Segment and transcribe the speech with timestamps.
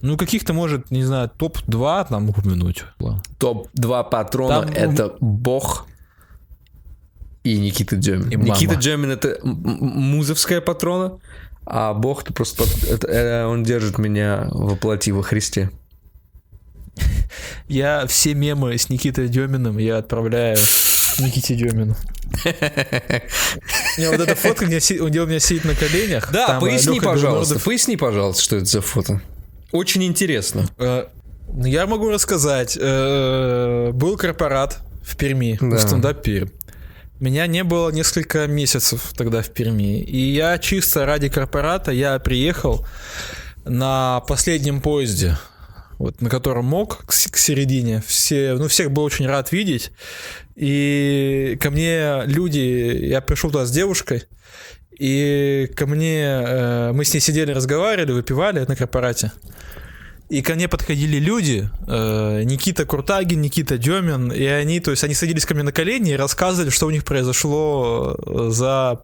[0.00, 2.84] Ну, каких-то, может, не знаю, топ-2 там упомянуть.
[3.38, 5.86] Топ-2 патрона Там- это Бог
[7.42, 8.28] и Никита Демин.
[8.30, 8.54] И мама.
[8.54, 11.18] Никита Демин это музовская патрона,
[11.66, 15.70] а Бог это просто это, э, он держит меня воплоти во Христе.
[17.68, 20.58] Я все мемы с Никитой Деминым я отправляю
[21.18, 21.96] Никите Демину.
[23.98, 26.30] Не, вот эта фотка, где, у меня сидит на коленях.
[26.32, 29.20] Да, э, поясни, пожалуйста, поясни, пожалуйста, что это за фото.
[29.72, 30.66] Очень интересно.
[30.78, 31.06] Э,
[31.64, 32.76] Я могу рассказать.
[32.80, 35.76] Э, Был корпорат в Перми, Да.
[35.76, 36.48] в стендап Пермь.
[37.20, 40.00] Меня не было несколько месяцев тогда в Перми.
[40.00, 42.86] И я чисто ради корпората, я приехал
[43.64, 45.36] на последнем поезде,
[45.98, 48.02] вот, на котором мог, к середине.
[48.06, 49.90] Все, ну, всех был очень рад видеть.
[50.54, 52.58] И ко мне люди,
[53.06, 54.24] я пришел туда с девушкой,
[54.98, 59.32] и ко мне, э, мы с ней сидели, разговаривали, выпивали на корпорате.
[60.28, 65.14] И ко мне подходили люди, э, Никита Куртагин, Никита Демин, и они, то есть они
[65.14, 69.00] садились ко мне на колени и рассказывали, что у них произошло э, за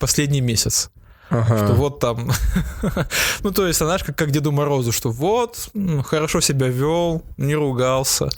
[0.00, 0.90] последний месяц.
[1.28, 2.30] Что вот там,
[3.42, 5.70] ну то есть, знаешь, как, как Деду Морозу, что вот,
[6.04, 8.28] хорошо себя вел, не ругался.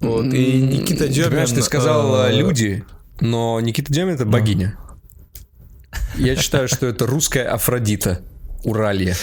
[0.00, 1.28] Вот, и Никита Ты Демин...
[1.28, 2.84] понимаешь, ты сказал э, э, люди,
[3.20, 4.78] но Никита Демин это богиня.
[6.16, 8.20] Я считаю, что это русская Афродита.
[8.64, 9.16] Уралья.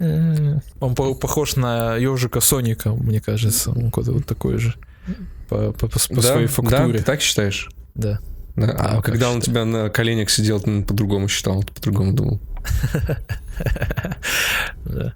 [0.00, 3.70] М, Он по- похож на ежика Соника, мне кажется.
[3.70, 4.74] Он какой-то вот такой же.
[5.48, 6.22] По, по- по- по да?
[6.22, 6.98] своей Да, фактуре.
[6.98, 7.70] ты так считаешь?
[7.94, 8.18] Да.
[8.56, 8.70] Да.
[8.72, 12.40] А Да, когда он у тебя на коленях сидел, ты по-другому считал, ты по-другому думал.
[14.84, 15.14] да.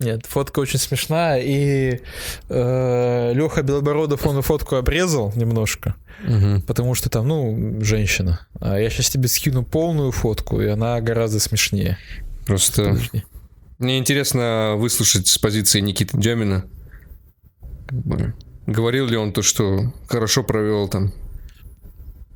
[0.00, 2.00] Нет, фотка очень смешная, и
[2.48, 6.62] Леха Белобородов, он фотку обрезал немножко, Мгм.
[6.62, 8.46] потому что там, ну, женщина.
[8.60, 11.98] А я сейчас тебе скину полную фотку, и она гораздо смешнее.
[12.46, 13.24] Просто Подожди.
[13.78, 16.64] мне интересно выслушать с позиции Никиты Демина.
[17.86, 18.34] Как бы,
[18.66, 21.12] Говорил ли он то, что хорошо провел там?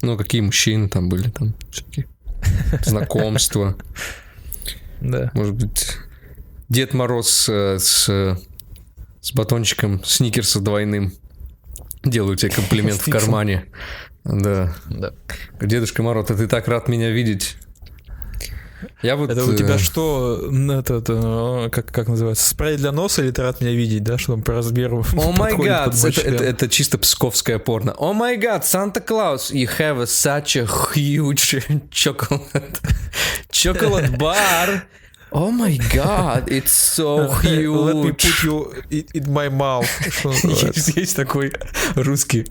[0.01, 1.55] Ну, какие мужчины там были там?
[1.71, 2.07] всякие
[2.85, 3.77] Знакомства.
[5.01, 5.31] Да.
[5.35, 5.87] Может быть,
[6.73, 7.79] Дед Мороз с,
[8.09, 11.13] с батончиком сникерса двойным
[12.03, 13.67] делаю тебе комплимент в кармане.
[14.25, 14.75] Да.
[14.89, 15.13] да.
[15.61, 17.57] Дедушка Мороз, ты так рад меня видеть.
[19.03, 19.29] Я вот...
[19.31, 23.43] Это у тебя э, что, этот, э, как, как называется, спрей для носа или ты
[23.43, 26.97] рад меня видеть, да, что он по размеру О май гад, это, это- это чисто
[26.97, 27.95] псковское порно.
[27.99, 32.81] О май гад, Санта-Клаус, you have a such a huge chocolate,
[33.51, 34.83] chocolate bar.
[35.33, 38.23] О май гад, it's so Let me huge.
[38.23, 39.89] put you in in my mouth.
[40.75, 41.53] Есть, есть такой
[41.95, 42.45] русский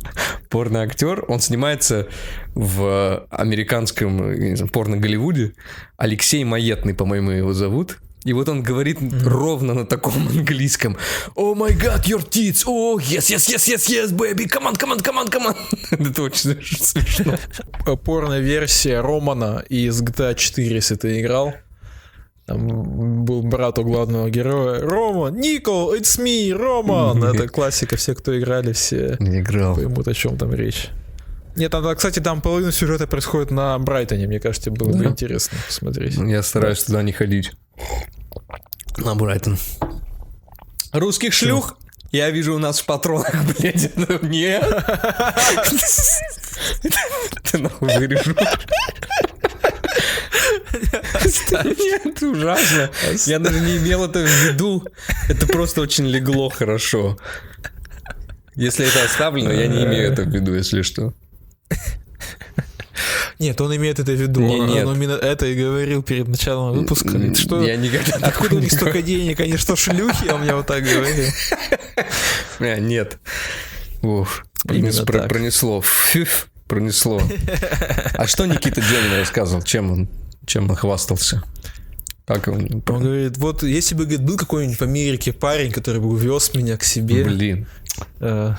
[0.49, 2.07] порноактер, он снимается
[2.55, 5.53] в американском порно-голливуде.
[5.97, 7.97] Алексей Маетный, по-моему, его зовут.
[8.23, 10.95] И вот он говорит ровно на таком английском.
[11.35, 12.63] О май гад, your tits.
[12.65, 14.45] О, yes, yes, yes, yes, yes, baby.
[14.47, 15.55] Come on, come on, come on, come on.
[16.09, 17.35] Это очень смешно.
[17.87, 21.53] Э, Порно-версия Романа из GTA 4, если ты играл.
[22.45, 24.81] Там был брат у главного героя.
[24.81, 27.23] Роман, Никол, it's me, Роман.
[27.35, 29.75] Это классика, все, кто играли, все Не играл.
[29.75, 30.89] поймут, о чем там речь.
[31.55, 34.25] Нет, там, кстати, там половина сюжета происходит на Брайтоне.
[34.27, 35.09] Мне кажется, было бы Да.
[35.09, 36.15] интересно посмотреть.
[36.15, 37.51] Я стараюсь туда не ходить.
[38.97, 39.57] На Брайтон.
[40.93, 41.77] Русских шлюх
[42.11, 43.91] я вижу у нас в патронах, блядь.
[43.95, 44.63] Ну, Нет.
[47.51, 48.35] Ты нахуй вырежу.
[51.23, 52.89] Нет, ужасно.
[53.25, 54.83] Я даже не имел это в виду.
[55.29, 57.17] Это просто очень легло хорошо.
[58.55, 61.13] Если это оставлено, я не имею это в виду, если что.
[63.39, 64.41] Нет, он имеет это в виду.
[64.41, 64.85] Не, он, нет.
[64.85, 67.09] он именно это и говорил перед началом выпуска.
[67.33, 69.39] Что, Я никогда откуда у них столько денег?
[69.39, 70.29] Они что, шлюхи?
[70.29, 71.25] Он мне вот так говорил.
[72.59, 73.17] А, нет.
[74.03, 75.81] Уф, пронесло.
[75.81, 77.19] Фюф, пронесло.
[78.13, 79.63] А что Никита Демин рассказывал?
[79.63, 80.09] Чем он,
[80.45, 81.43] чем он хвастался?
[82.25, 82.83] Как он?
[82.87, 86.77] Он говорит, вот если бы говорит, был какой-нибудь в Америке парень, который бы увез меня
[86.77, 87.67] к себе, Блин,
[88.19, 88.53] э,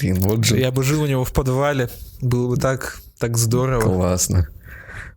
[0.00, 1.90] блин, вот же я бы жил у него в подвале,
[2.20, 3.80] было бы так, так здорово.
[3.82, 4.48] классно.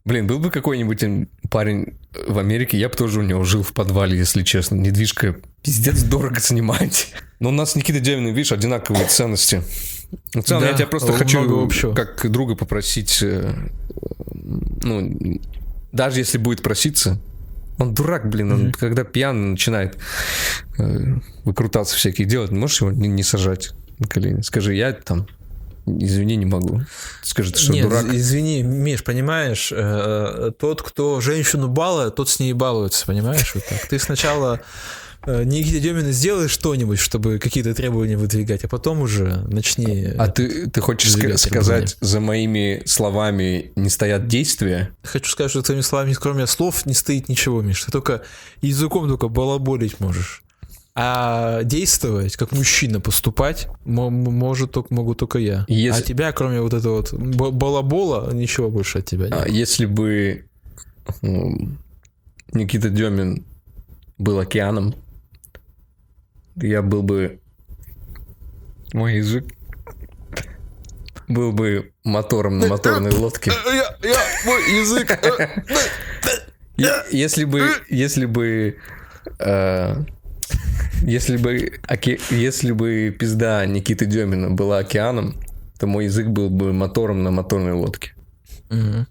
[0.05, 1.97] Блин, был бы какой-нибудь парень
[2.27, 4.75] в Америке, я бы тоже у него жил в подвале, если честно.
[4.75, 7.13] Недвижка пиздец дорого снимать.
[7.39, 9.61] Но у нас с Никитой Деминым, видишь, одинаковые ценности.
[10.33, 11.93] В целом, Да, я тебя просто хочу общего.
[11.93, 13.53] как друга попросить, э,
[14.39, 15.39] ну,
[15.91, 17.19] даже если будет проситься,
[17.77, 18.71] он дурак, блин, он Мгм.
[18.73, 19.97] когда пьяный начинает
[20.77, 21.15] э,
[21.45, 24.41] выкрутаться всякие делать, можешь его не, не сажать на колени?
[24.41, 25.27] Скажи, я там,
[25.85, 26.81] извини, не могу.
[27.23, 28.05] Скажи, ты что, Нет, дурак?
[28.05, 33.53] извини, Миш, понимаешь, э, тот, кто женщину балует, тот с ней балуется, понимаешь?
[33.55, 33.87] Вот так.
[33.87, 40.05] Ты сначала э, Никита Демин, сделай что-нибудь, чтобы какие-то требования выдвигать, а потом уже начни...
[40.17, 44.91] А ты, ты хочешь ска- сказать, за моими словами не стоят действия?
[45.03, 47.83] Хочу сказать, что твоими словами, кроме слов, не стоит ничего, Миш.
[47.83, 48.21] Ты только
[48.61, 50.43] языком только балаболить можешь.
[50.95, 55.65] А действовать, как мужчина поступать, может, только, могу только я.
[55.67, 59.33] Если- А тебя, кроме вот этого вот балабола, ничего больше от тебя нет.
[59.33, 60.45] А если бы
[61.21, 61.77] м,
[62.53, 63.45] Никита Демин
[64.17, 64.95] был океаном,
[66.61, 67.39] я был бы...
[68.93, 69.45] Мой язык
[71.27, 73.51] был бы мотором на моторной лодке.
[73.65, 75.11] Я, я, мой язык.
[75.11, 75.47] э,
[77.11, 78.77] Если бы, если бы,
[79.39, 79.95] э,
[81.03, 85.35] если бы, оке- если бы пизда Никиты Демина была океаном,
[85.77, 88.13] то мой язык был бы мотором на моторной лодке.
[88.69, 89.07] Мгм.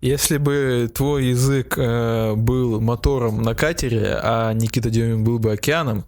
[0.00, 6.04] Если бы твой язык э, был мотором на катере, а Никита Демин был бы океаном,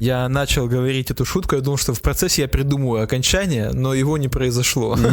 [0.00, 4.18] я начал говорить эту шутку, я думал, что в процессе я придумаю окончание, но его
[4.18, 4.96] не произошло.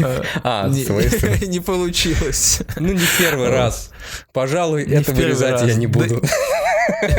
[0.42, 0.84] А, Не
[1.46, 2.62] не получилось.
[2.76, 3.90] Ну, не первый раз.
[4.32, 6.22] Пожалуй, это вырезать я не буду.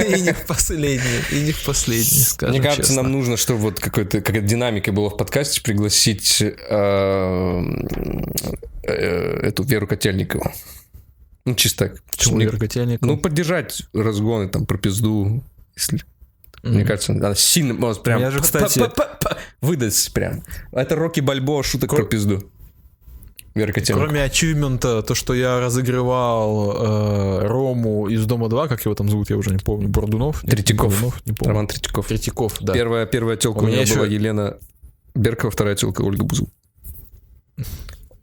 [0.07, 3.03] И не в последний, и не в последний, скажем Мне кажется, честно.
[3.03, 7.61] нам нужно, чтобы вот какой-то какая динамика была в подкасте, пригласить э,
[8.83, 10.51] э, эту Веру Котельникову.
[11.45, 12.03] Ну, чисто так.
[12.11, 13.07] Почему Вера Котельникова?
[13.09, 15.43] Ну, поддержать разгоны там про пизду.
[15.75, 16.01] Если,
[16.61, 18.81] Мне кажется, она сильно может прям Я же, кстати-
[19.61, 20.43] выдать прям.
[20.71, 22.49] Это Рокки Бальбоа шуток про пизду.
[23.53, 24.05] Вера Котельникова.
[24.05, 26.71] Кроме ачивмента, то, что я разыгрывал
[27.43, 30.41] э, Рому из Дома 2, как его там зовут, я уже не помню, Бордунов?
[30.43, 30.91] Нет, Третьяков.
[30.93, 31.49] Бордунов, не помню.
[31.53, 32.07] Роман Третьяков.
[32.07, 32.73] Третьяков, да.
[32.73, 34.57] Первая, первая телка У у, меня еще- была Елена
[35.15, 36.49] Беркова, вторая телка Ольга Бузова.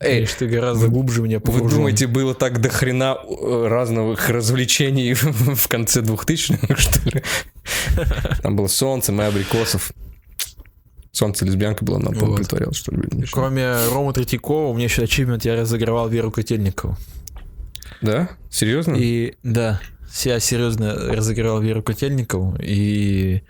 [0.00, 1.78] Эй, Видишь, ты гораздо вы- глубже меня Вы погружен.
[1.78, 7.22] думаете, было так до хрена э, разных развлечений в конце 2000-х, что ли?
[8.42, 9.90] Там было солнце, мы абрикосов.
[11.12, 12.36] Солнце лесбиянка была, нам, Вот.
[12.36, 13.02] притворялась, что ли.
[13.32, 16.96] Кроме Ромы Третьякова, у меня еще ачивмент, я разыгрывал Веру Котельникову.
[18.02, 18.28] Да?
[18.50, 18.94] Серьезно?
[18.94, 19.80] И да,
[20.24, 23.42] я серьезно разыграл Веру Котельникову, и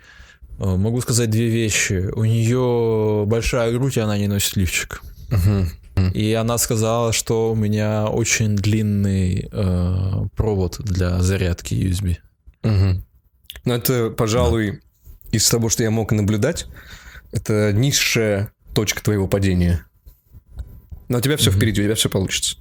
[0.57, 2.09] э, могу сказать две вещи.
[2.15, 5.01] У нее большая грудь, и она не носит лифчик.
[5.29, 5.69] Мгм.
[6.13, 12.17] И она сказала, что у меня очень длинный э, провод для зарядки USB.
[12.63, 13.03] Мгм.
[13.65, 14.81] Ну, это, пожалуй,
[15.31, 16.67] из того, что я мог наблюдать,
[17.31, 19.85] это низшая точка твоего падения.
[21.07, 21.57] Но у тебя все Мгм.
[21.57, 22.57] впереди, у тебя все получится.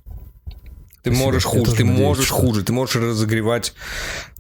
[1.02, 3.72] Ты Спасибо, можешь хуже, ты надеюсь, можешь что- хуже, ты можешь разогревать,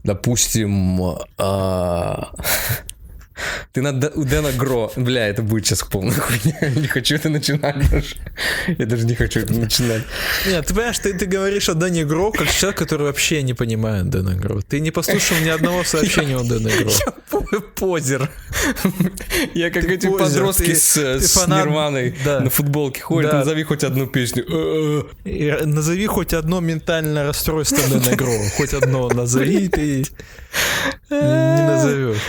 [0.02, 1.00] допустим,
[1.38, 2.32] а,
[3.72, 7.90] ты на у Дэна Гро, бля, это будет сейчас полная хуйня, не хочу это начинать
[7.90, 8.16] даже,
[8.66, 10.02] я даже не хочу это начинать.
[10.46, 14.08] Нет, ты понимаешь, ты, ты говоришь о Дэне Гро как человек, который вообще не понимает
[14.10, 14.60] Дэна Гро.
[14.62, 16.90] Ты не послушал ни одного сообщения о Дэна Гро.
[17.52, 18.30] Я позер.
[19.54, 23.32] Я как эти подростки с, с Нирваной на футболке ходят.
[23.32, 24.44] Назови хоть одну песню.
[24.48, 25.02] Э-э.
[25.24, 28.32] И назови хоть одно ментальное расстройство Дэна Гро.
[28.56, 30.04] Хоть одно назови, ты
[31.10, 32.22] не назовешь.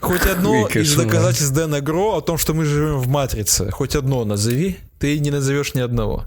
[0.00, 3.70] Хоть одно из доказательств Дэна Гро о том, что мы живем в матрице.
[3.70, 6.24] Хоть одно назови, ты не назовешь ни одного.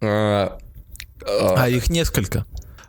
[0.00, 0.58] А,
[1.26, 2.44] а, А их несколько.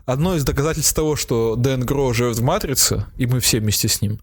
[0.06, 4.02] Одно из доказательств того, что Дэн Гро живет в матрице, и мы все вместе с
[4.02, 4.20] ним,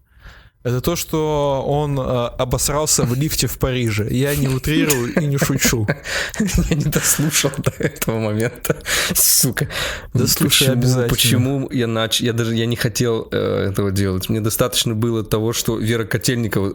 [0.63, 4.07] это то, что он э, обосрался в лифте в Париже.
[4.11, 5.87] Я не утрирую и не шучу.
[6.69, 8.77] Я не дослушал до этого момента.
[9.13, 9.69] Сука.
[10.13, 11.09] Да слушай, почему, обязательно.
[11.09, 12.25] Почему я начал...
[12.25, 14.27] Я даже я не хотел э, этого делать.
[14.27, 16.73] Мне достаточно было того, что Вера Котельникова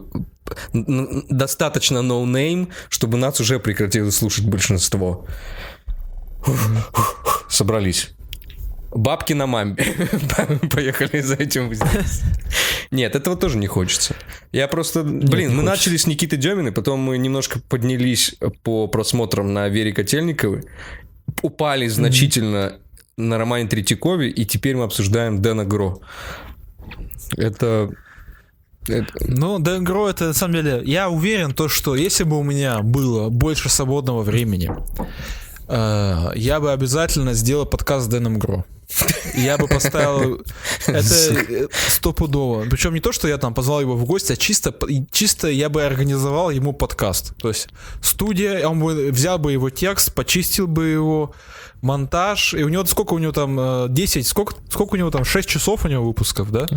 [0.73, 5.27] достаточно no-name, чтобы нас уже прекратило слушать большинство.
[7.49, 8.15] Собрались.
[8.95, 9.83] Бабки на мамбе.
[10.71, 11.73] Поехали за этим.
[11.73, 12.21] здесь.
[12.91, 14.15] Нет, этого тоже не хочется.
[14.53, 15.03] Я просто...
[15.03, 15.63] Блин, мы хочется.
[15.63, 20.63] начали с Никиты Деминой, потом мы немножко поднялись по просмотрам на Вере Котельниковой,
[21.41, 22.77] упали значительно
[23.17, 25.99] на Романе Третьякове, и теперь мы обсуждаем Дэна Гро.
[27.35, 27.89] Это...
[28.87, 30.81] это- Ну, Дэн Гро, это на самом деле...
[30.85, 34.71] Я уверен, то, что если бы у меня было больше свободного времени,
[35.67, 38.63] э, я бы обязательно сделал подкаст с Дэном Гро.
[39.33, 40.41] Я бы поставил
[40.87, 42.65] это э, стопудово.
[42.69, 44.73] Причем не то, что я там позвал его в гости, а чисто,
[45.11, 47.35] чисто я бы организовал ему подкаст.
[47.37, 47.67] То есть
[48.01, 51.33] студия, он бы взял бы его текст, почистил бы его,
[51.81, 52.53] монтаж.
[52.53, 55.47] И у него сколько у него там э, 10, сколько, сколько у него там 6
[55.47, 56.67] часов у него выпусков, да?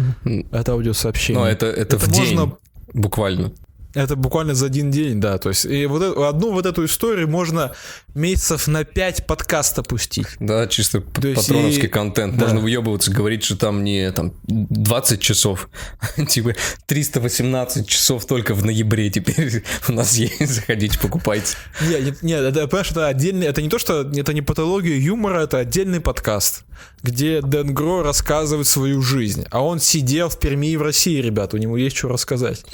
[0.52, 1.42] Это аудиосообщение.
[1.42, 2.52] Ну, это, это, в можно- день,
[2.92, 3.52] буквально.
[3.94, 5.38] Это буквально за один день, да.
[5.38, 7.72] То есть и вот э- одну вот эту историю можно
[8.14, 10.26] месяцев на 5 подкаста пустить.
[10.40, 12.36] Да, чисто То есть патроновский и- контент.
[12.36, 12.44] да.
[12.46, 15.68] Можно выебываться, говорить, что там не там 20 часов,
[16.28, 16.54] типа
[16.86, 20.46] 318 часов только в ноябре теперь у нас есть.
[20.54, 21.56] Заходите, покупайте.
[21.88, 25.58] Нет, нет, это, понимаешь, это отдельный, это не то, что это не патология юмора, это
[25.58, 26.64] отдельный подкаст,
[27.02, 29.46] где Дэн Гро рассказывает свою жизнь.
[29.50, 32.64] А он сидел в Перми и в России, ребята, у него есть что рассказать.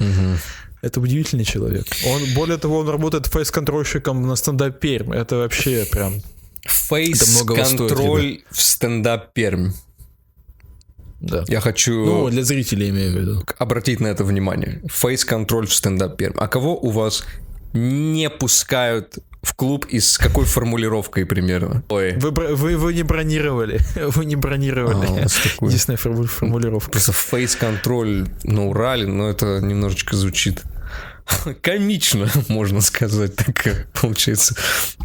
[0.84, 1.86] Это удивительный человек.
[2.06, 5.12] Он, более того, он работает фейс-контрольщиком на стендап Пермь.
[5.14, 6.20] Это вообще прям...
[6.66, 9.70] Фейс-контроль в стендап Пермь.
[11.20, 11.44] Да.
[11.48, 13.44] Я хочу Ну, для зрителей имею в виду.
[13.58, 14.82] обратить на это внимание.
[14.88, 16.34] Фейс-контроль в стендап Пермь.
[16.38, 17.24] А кого у вас
[17.72, 21.82] не пускают в клуб и с какой формулировкой примерно?
[21.88, 23.80] Ой, Вы, вы, вы не бронировали.
[23.96, 25.06] Вы не бронировали.
[25.06, 25.64] А.
[25.64, 26.90] Единственная форму- формулировка.
[26.92, 30.62] Просто фейс-контроль на Урале, но это немножечко звучит
[31.62, 34.54] комично, можно сказать, так э, получается.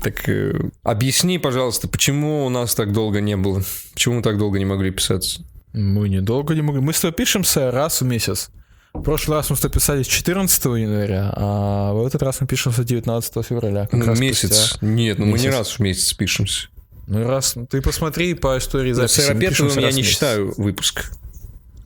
[0.01, 3.63] Так э, объясни, пожалуйста, почему у нас так долго не было?
[3.93, 5.41] Почему мы так долго не могли писаться?
[5.73, 6.81] Мы недолго не могли.
[6.81, 8.49] Мы с тобой пишемся раз в месяц.
[8.93, 12.83] В прошлый раз мы с тобой писались 14 января, а в этот раз мы пишемся
[12.83, 13.87] 19 февраля.
[13.91, 14.57] раз месяц?
[14.57, 14.85] спустя.
[14.85, 15.57] Нет, ну мы не месяц.
[15.57, 16.69] раз в месяц пишемся.
[17.05, 19.21] Ну раз, ты посмотри по истории записи.
[19.21, 20.11] с Аэропетовым пишемся я не месяц.
[20.11, 21.11] считаю выпуск,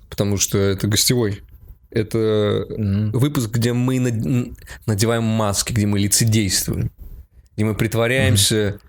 [0.10, 1.42] потому что это гостевой.
[1.94, 3.12] Это Мгм.
[3.12, 4.58] выпуск, где мы над-
[4.88, 6.90] надеваем маски, где мы лицедействуем,
[7.56, 8.80] где мы притворяемся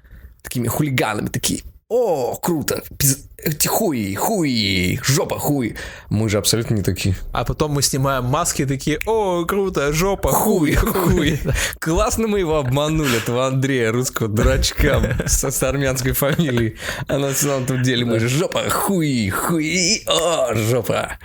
[0.42, 5.76] такими хулиганами, такие, о, круто, пиз- эти хуи, хуи, жопа, хуй.
[6.08, 7.14] Мы же абсолютно не такие.
[7.32, 11.40] А потом мы снимаем маски такие, о, круто, жопа, Хуй, хуй, хуй.
[11.78, 16.76] Классно мы его обманули, этого Андрея, русского дурачка с, с армянской фамилией.
[17.06, 21.18] А на самом деле мы же жопа, хуй, хуй, о, жопа.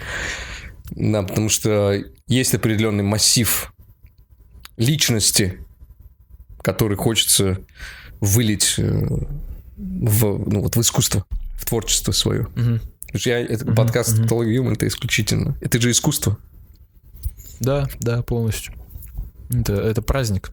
[0.92, 1.96] Да, потому что
[2.28, 3.74] есть определенный массив
[4.78, 5.60] личности,
[6.62, 7.60] который хочется
[8.20, 9.08] вылить э,
[9.78, 12.46] в, ну, вот в искусство, в творчество свое.
[12.46, 15.58] Потому что я, это подкаст «Патология юмора» это исключительно.
[15.62, 16.38] Это же искусство.
[17.60, 18.74] Да, да, полностью.
[19.50, 20.52] Это, это праздник.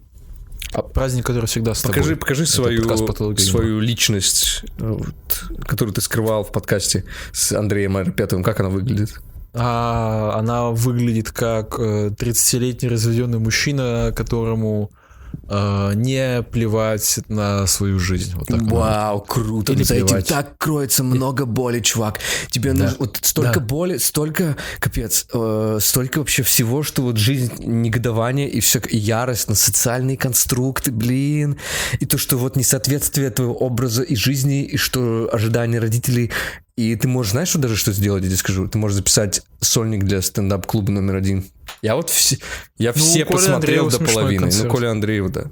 [0.72, 2.16] А- праздник, который всегда с Покажи, тобой.
[2.16, 8.42] покажи свою, свою личность, э, вот, которую ты скрывал в подкасте с Андреем Аэропетовым.
[8.42, 9.20] Как она выглядит?
[9.58, 14.90] А, она выглядит как э, 30-летний разведенный мужчина, которому
[15.48, 18.34] э, не плевать на свою жизнь.
[18.36, 19.72] Вот так Вау, круто.
[19.72, 20.28] Или За этим плевать.
[20.28, 22.18] так кроется много боли, чувак.
[22.50, 22.84] Тебе Да.
[22.84, 23.66] нужно вот столько Да.
[23.66, 29.48] боли, столько, капец, э, столько вообще всего, что вот жизнь негодование и все, и ярость
[29.48, 31.56] на социальные конструкты, блин,
[32.00, 36.30] и то, что вот несоответствие твоего образа и жизни, и что ожидания родителей.
[36.76, 38.68] И ты можешь, знаешь, что даже что сделать, я тебе скажу?
[38.68, 41.46] Ты можешь записать сольник для стендап-клуба номер один.
[41.82, 42.38] Я вот все,
[42.78, 44.42] я Ну, все посмотрел Андреева до половины.
[44.42, 44.64] концерт.
[44.64, 45.44] Ну, Коля Андреев, да.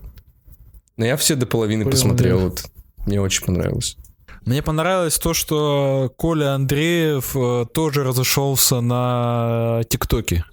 [0.97, 2.39] Но я все до половины Коля посмотрел.
[2.41, 2.63] Андреев.
[2.97, 3.07] Вот.
[3.07, 3.97] Мне очень понравилось.
[4.45, 10.45] Мне понравилось то, что Коля Андреев э, тоже разошелся на ТикТоке.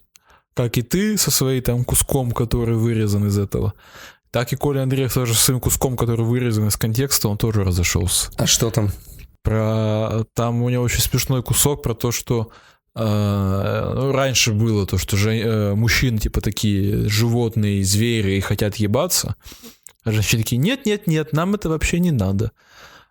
[0.53, 3.73] Как и ты со своим там куском, который вырезан из этого.
[4.31, 8.31] Так и Коля Андреев тоже со своим куском, который вырезан из контекста, он тоже разошелся.
[8.37, 8.91] А что там?
[9.43, 12.51] Про там у него очень смешной кусок про то, что ну,
[12.93, 19.35] раньше было то, что же, э, мужчины типа такие животные, звери и хотят ебаться,
[20.03, 22.51] а женщины такие нет, нет, нет, нам это вообще не надо.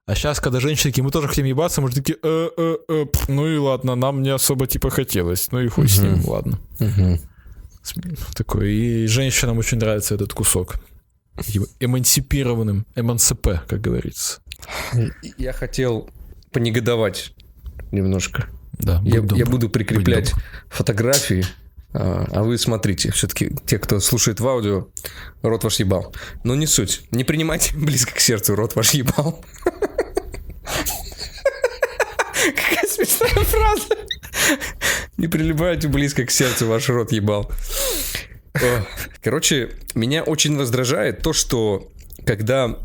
[0.07, 3.07] А сейчас, когда женщины такие, мы тоже хотим ебаться, мы же такие, э, э, э,
[3.07, 6.59] пф, ну и ладно, нам не особо типа хотелось, ну и хуй с ним, ладно.
[6.79, 7.21] Мгм.
[8.35, 10.75] Такой, и женщинам очень нравится этот кусок.
[11.79, 14.43] Эмансипированным, эмансипе, как говорится.
[15.39, 16.11] Я хотел
[16.53, 17.33] понегодовать
[17.93, 18.49] немножко.
[18.83, 19.37] Да, Я, добр.
[19.37, 20.33] я буду прикреплять
[20.69, 21.45] фотографии,
[21.93, 23.11] а, а вы смотрите.
[23.13, 24.89] Все-таки те, кто слушает в аудио,
[25.43, 26.15] рот ваш ебал.
[26.45, 27.03] Но не суть.
[27.11, 29.45] Не принимайте близко к сердцу рот ваш ебал.
[32.55, 33.97] Какая смешная фраза.
[35.17, 37.51] Не прилипайте близко к сердцу ваш рот ебал.
[39.23, 41.89] Короче, меня очень раздражает то, что
[42.27, 42.77] когда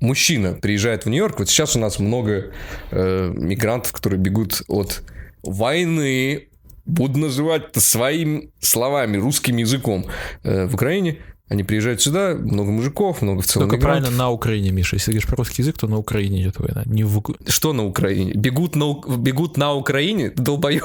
[0.00, 2.52] мужчина приезжает в Нью-Йорк, вот сейчас у нас много
[2.90, 5.02] э, мигрантов, которые бегут от
[5.42, 6.48] войны,
[6.86, 10.06] буду называть своими словами, русским языком,
[10.44, 11.18] э, в Украине.
[11.50, 14.02] Они приезжают сюда, много мужиков, много в целом Только мигрантов.
[14.04, 14.96] правильно на Украине, Миша.
[14.96, 16.82] Если говоришь по-русски язык, то на Украине идет война.
[16.84, 17.22] Не в...
[17.46, 18.32] Что на Украине?
[18.34, 20.30] Бегут на, бегут на Украине?
[20.36, 20.84] Долбоеб.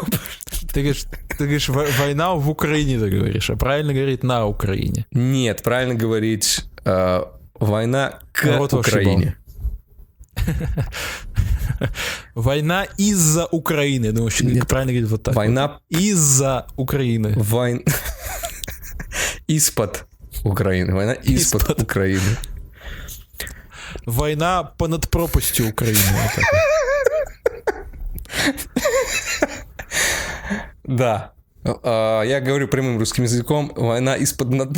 [0.73, 1.03] Ты говоришь,
[1.37, 5.05] ты говоришь «Во- война в Украине, ты говоришь, а правильно говорить на Украине.
[5.11, 7.23] Нет, правильно говорить э,
[7.59, 9.35] война к Народ ваш Украине.
[12.35, 14.29] Война из-за Украины.
[14.29, 14.67] Что Нет.
[14.67, 15.35] правильно говорить вот так.
[15.35, 17.33] Война Из-за Украины.
[17.37, 17.83] Войн...
[19.47, 20.05] из-под
[20.43, 20.93] Украины.
[20.93, 21.81] Война из-под Из-под.
[21.83, 22.37] Украины.
[24.05, 25.99] Война понад пропастью Украины.
[26.11, 26.45] вот вот.
[30.83, 31.31] Да.
[31.63, 33.71] А, Я говорю прямым русским языком.
[33.75, 34.73] Война из-под над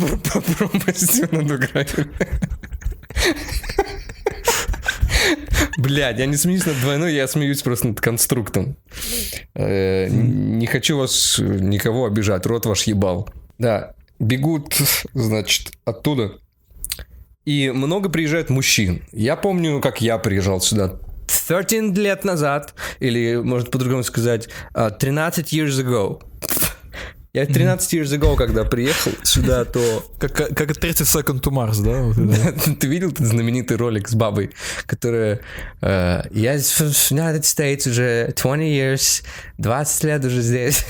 [0.58, 2.06] пропастью над Украиной.
[5.86, 8.76] Блядь, я не смеюсь над войной, я смеюсь просто над конструктом.
[9.54, 13.28] Э, Не хочу вас, э, никого обижать, рот ваш ебал.
[13.58, 14.74] Да, бегут,
[15.14, 16.32] значит, оттуда.
[17.44, 19.04] И много приезжает мужчин.
[19.12, 25.52] Я помню, как я приезжал сюда 13 лет назад, или, может по-другому сказать, а, 13
[25.52, 26.20] years ago.
[27.36, 32.72] Я 13 years ago, когда приехал сюда, то Как, как 30 Second to Mars, да?
[32.80, 34.52] ты видел этот знаменитый ролик с бабой,
[34.86, 35.40] которая
[35.82, 39.22] э, я в United States уже 20 years,
[39.58, 40.82] 20 лет уже здесь.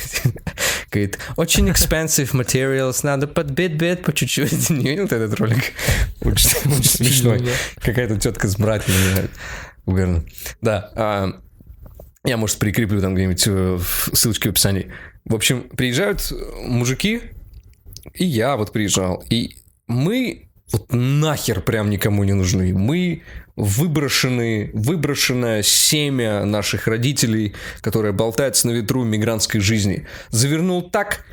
[0.93, 4.71] Говорит, очень expensive materials, надо под bit-bit, по чуть-чуть.
[4.71, 5.73] Не видел ты этот ролик?
[6.21, 7.45] Очень, смешной.
[7.83, 9.31] Какая-то тетка с братьями.
[9.85, 10.25] Угарно.
[10.63, 10.93] Да.
[10.95, 11.41] а,
[12.23, 14.93] я, может, прикреплю там где-нибудь э, в ссылочке в описании.
[15.27, 17.21] В общем, приезжают мужики,
[18.15, 19.25] и я вот приезжал.
[19.29, 19.57] И
[19.89, 22.73] мы вот нахер прям никому не нужны.
[22.73, 23.23] Мы
[23.57, 30.07] выброшены, выброшенное семя наших родителей, которое болтается на ветру мигрантской жизни.
[30.31, 31.25] Завернул так,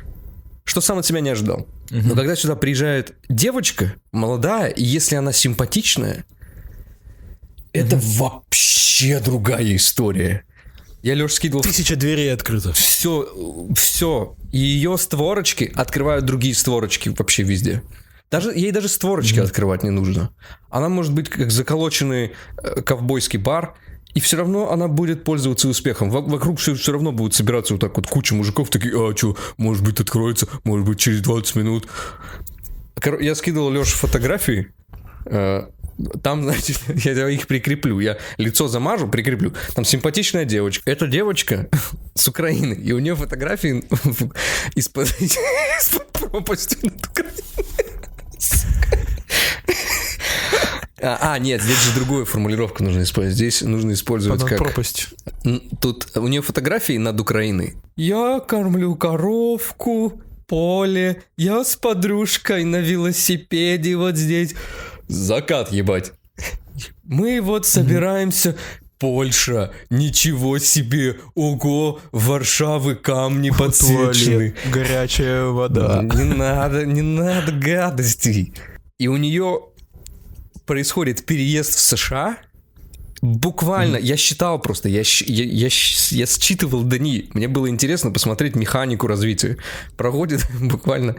[0.64, 1.68] что сам от себя не ожидал.
[1.90, 6.24] Но когда сюда приезжает девочка, молодая, и если она симпатичная,
[7.72, 10.44] это вообще другая история.
[11.04, 12.72] Я Леш скидывал Тысяча дверей открыто.
[12.72, 13.28] все,
[13.76, 14.36] все.
[14.52, 17.82] Ее створочки открывают другие створочки вообще везде.
[18.30, 20.30] Даже, ей даже створочки открывать не нужно.
[20.70, 23.74] Она может быть как заколоченный э, ковбойский бар,
[24.14, 26.08] и все равно она будет пользоваться успехом.
[26.08, 29.36] Во- вокруг все, все равно будут собираться вот так вот куча мужиков, такие, а что,
[29.58, 31.86] может быть откроется, может быть через 20 минут.
[32.94, 34.72] Кор- я скидывал Леше фотографии,
[35.26, 35.66] э,
[36.22, 38.00] там, значит, я их прикреплю.
[38.00, 39.52] Я лицо замажу, прикреплю.
[39.74, 40.90] Там симпатичная девочка.
[40.90, 41.68] Эта девочка
[42.14, 42.74] с Украины.
[42.74, 43.84] И у нее фотографии
[44.74, 45.08] из-под,
[46.12, 47.44] пропасти над Украиной.
[51.00, 53.36] А, а, нет, здесь же другую формулировку нужно использовать.
[53.36, 54.58] Здесь нужно использовать как...
[54.58, 55.10] пропастью.
[55.44, 57.74] М, Тут у нее фотографии над Украиной.
[57.96, 64.54] Я кормлю коровку, поле, я с подружкой на велосипеде вот здесь.
[65.08, 66.12] Закат, ебать.
[67.04, 68.56] Мы вот собираемся...
[68.96, 74.52] Польша, ничего себе, ого, Варшавы камни подсвечены.
[74.52, 76.00] Туалет, горячая вода.
[76.02, 78.54] Не надо, не надо гадостей.
[78.98, 79.60] И у нее
[80.64, 82.38] происходит переезд в США.
[83.20, 85.68] Буквально, я считал просто, я, я, я,
[86.10, 87.30] я считывал дни.
[87.34, 89.58] Мне было интересно посмотреть механику развития.
[89.96, 91.16] Проходит буквально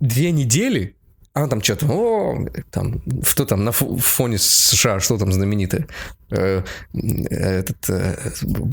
[0.00, 0.96] две недели.
[1.36, 5.86] Она там что-то, о, там, что там на фо- фоне США, что там знаменитое?
[6.30, 6.62] Э,
[6.94, 8.16] этот э,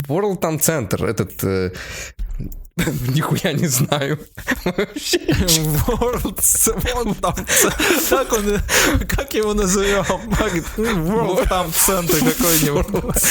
[0.08, 1.72] World Town Center, этот э,
[3.14, 4.18] нихуя не знаю.
[4.64, 7.34] Вообще World, вон там,
[8.08, 8.60] как он,
[9.08, 10.04] как его назовем?
[10.78, 13.22] World там центр какой-нибудь.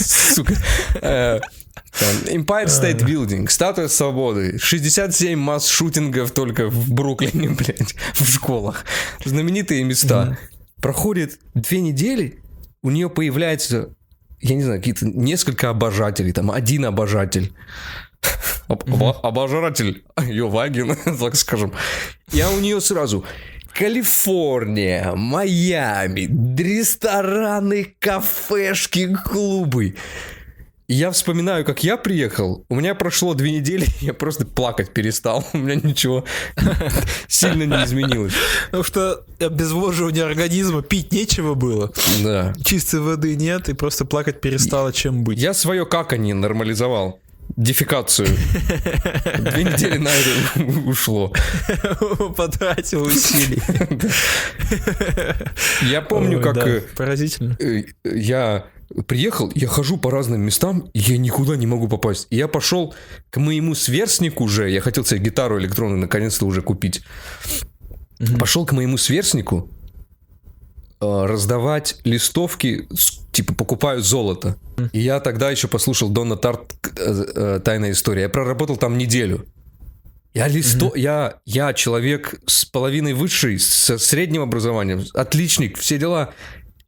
[0.00, 1.42] Сука.
[1.98, 8.84] Там, Empire State Building, Статуя Свободы, 67 масс-шутингов только в Бруклине, блядь, в школах.
[9.24, 10.38] Знаменитые места.
[10.80, 12.42] Проходит две недели,
[12.82, 13.94] у нее появляется,
[14.40, 17.52] я не знаю, какие-то несколько обожателей, там один обожатель.
[18.68, 18.84] Об-
[19.22, 21.72] Обожатель Йовагин, так скажем.
[22.32, 23.24] Я у нее сразу
[23.72, 26.28] Калифорния, Майами,
[26.60, 29.96] рестораны, кафешки, клубы.
[30.88, 35.44] И Я вспоминаю, как я приехал, у меня прошло две недели, я просто плакать перестал,
[35.52, 36.24] у меня ничего
[37.26, 38.32] сильно не изменилось.
[38.66, 41.92] Потому что обезвоживание организма, пить нечего было.
[42.22, 42.54] Да.
[42.64, 45.38] Чистой воды нет, и просто плакать перестало чем быть.
[45.38, 47.18] Я свое каканье нормализовал.
[47.56, 48.26] Дефекацию.
[49.38, 51.32] Две недели на это ушло.
[52.36, 53.62] Потратил усилий.
[55.82, 57.56] Я помню, как э, Поразительно.
[57.60, 58.66] э, я
[59.06, 62.26] приехал, я хожу по разным местам, и я никуда не могу попасть.
[62.30, 62.94] И я пошел
[63.30, 67.02] к моему сверстнику уже, я хотел себе гитару электронную наконец-то уже купить.
[68.38, 69.68] Пошел к моему сверстнику
[71.00, 72.88] э, раздавать листовки,
[73.32, 74.56] типа покупаю золото.
[74.92, 78.22] И я тогда еще послушал Донна Тарт э, э, «Тайная история».
[78.22, 79.46] Я проработал там неделю.
[80.36, 80.92] Я, листо...
[80.94, 86.34] я, я человек с половиной высшей, с средним образованием, отличник, все дела.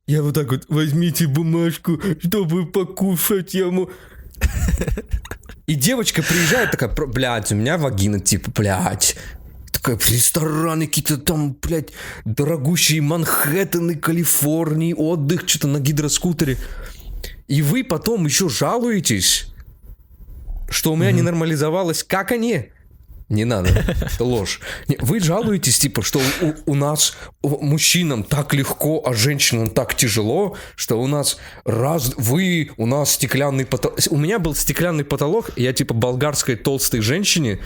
[0.09, 3.90] Я вот так вот, возьмите бумажку, чтобы покушать ему.
[5.66, 9.16] И девочка приезжает такая, «Про- блядь, у меня вагина, типа, блядь.
[9.71, 11.90] такая, рестораны какие-то там, блядь,
[12.25, 16.57] дорогущие Манхэттены, Калифорнии, отдых, что-то на гидроскутере.
[17.47, 19.53] И вы потом еще жалуетесь,
[20.71, 22.71] что у меня не нормализовалось, как они.
[23.29, 23.69] Не надо,
[24.01, 24.61] это ложь.
[25.01, 30.57] Вы жалуетесь, типа, что у, у нас у- мужчинам так легко, а женщинам так тяжело,
[30.77, 33.99] что у нас раз, вы, у нас стеклянный потолок.
[34.11, 37.59] У меня был стеклянный потолок, я, типа, болгарской толстой женщине,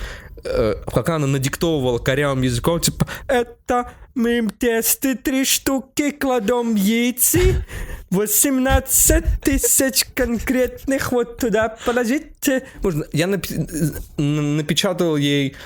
[0.45, 7.65] э, пока она надиктовывала корявым языком, типа, это мы им тесты три штуки кладем яйцы,
[8.13, 12.67] 18 тысяч конкретных вот туда положите.
[12.83, 15.57] Можно, я напи- напечатал ей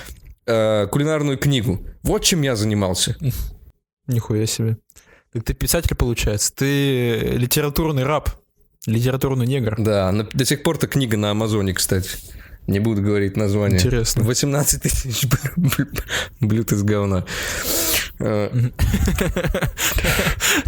[0.47, 1.85] э, кулинарную книгу.
[2.05, 3.17] Вот чем я занимался.
[4.07, 4.79] Нихуя себе.
[5.33, 6.55] Так ты писатель, получается.
[6.55, 8.31] Ты литературный раб.
[8.87, 9.75] Литературный негр.
[9.79, 12.11] Да, до сих пор-то книга на Амазоне, кстати.
[12.67, 13.79] Не буду говорить название.
[13.79, 14.23] Интересно.
[14.25, 16.03] 18 тысяч бл- бл-
[16.41, 17.25] блюд из говна.
[18.19, 18.51] Э,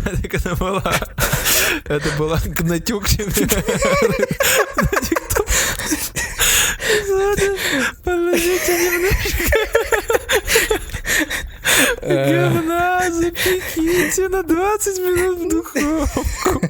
[0.04, 0.94] Так это была...
[1.84, 3.32] Это была Гнатюкчина.
[8.04, 9.44] Положите немножко
[12.02, 16.60] говна, запеките на 20 минут в духовку.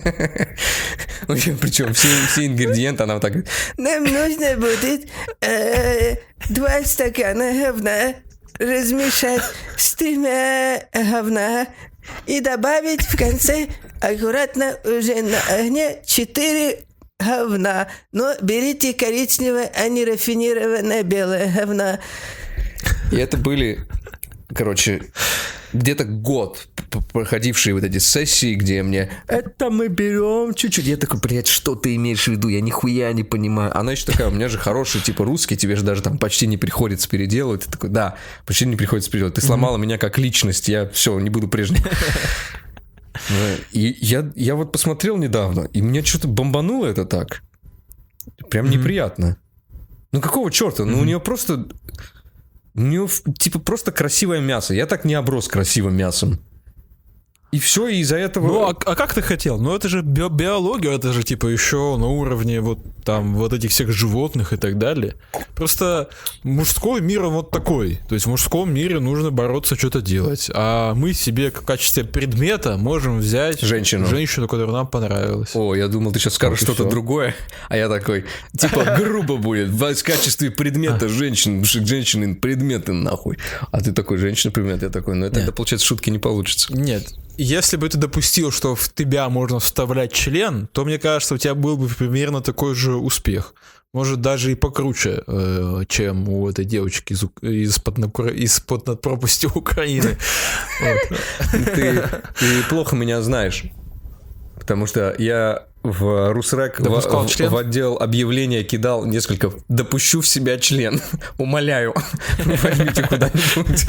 [1.26, 5.08] В общем, причем все, все ингредиенты, она вот так говорит, Нам нужно будет
[5.40, 6.16] э,
[6.48, 8.14] два стакана говна
[8.58, 9.42] размешать
[9.76, 11.66] с тремя говна
[12.26, 13.68] и добавить в конце
[14.00, 16.84] аккуратно уже на огне четыре
[17.20, 17.88] говна.
[18.12, 22.00] Но берите коричневое, а не рафинированное белое говна.
[23.12, 23.86] И это были,
[24.52, 25.02] короче,
[25.72, 26.68] где-то год
[27.12, 30.86] проходившие вот эти сессии, где мне это мы берем чуть-чуть.
[30.86, 32.48] Я такой, блядь, что ты имеешь в виду?
[32.48, 33.76] Я нихуя не понимаю.
[33.76, 36.56] Она еще такая, у меня же хороший, типа, русский, тебе же даже там почти не
[36.56, 37.64] приходится переделывать.
[37.64, 39.34] Ты такой, да, почти не приходится переделывать.
[39.34, 41.82] Ты сломала меня как личность, я все, не буду прежним.
[43.72, 47.42] И я, я вот посмотрел недавно, и меня что-то бомбануло это так.
[48.50, 49.36] Прям неприятно.
[50.12, 50.84] Ну какого черта?
[50.84, 51.66] Ну у нее просто...
[52.78, 54.72] У нее типа просто красивое мясо.
[54.72, 56.38] Я так не оброс красивым мясом.
[57.50, 58.46] И все, и из-за этого...
[58.46, 59.58] Ну, а, а как ты хотел?
[59.58, 63.70] Ну, это же био- биология, это же, типа, еще на уровне вот там вот этих
[63.70, 65.14] всех животных и так далее.
[65.54, 66.10] Просто
[66.42, 68.00] мужской мир он вот такой.
[68.06, 70.50] То есть в мужском мире нужно бороться, что-то делать.
[70.52, 74.04] А мы себе в качестве предмета можем взять Женщину.
[74.06, 75.52] женщину, которая нам понравилась.
[75.54, 77.34] О, я думал, ты сейчас скажешь Вот что-то другое.
[77.70, 78.26] А я такой,
[78.58, 79.70] типа, грубо будет.
[79.70, 83.38] В качестве предмета женщин, потому что женщины предметы нахуй.
[83.70, 84.82] А ты такой, женщина предмет.
[84.82, 86.74] Я такой, ну это тогда, получается, шутки не получится.
[86.76, 87.14] Нет.
[87.40, 91.54] Если бы ты допустил, что в тебя можно вставлять член, то, мне кажется, у тебя
[91.54, 93.54] был бы примерно такой же успех.
[93.94, 100.18] Может, даже и покруче, э, чем у этой девочки из, Ук- из-под, над пропастью Украины.
[101.74, 102.02] Ты,
[102.68, 103.64] плохо меня знаешь.
[104.58, 107.50] Потому что я в Русрек в, в- член?
[107.50, 111.00] в отдел объявления кидал несколько «допущу в себя член».
[111.38, 111.94] Умоляю,
[112.44, 113.86] возьмите куда-нибудь.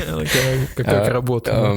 [0.75, 1.75] Как А, работа.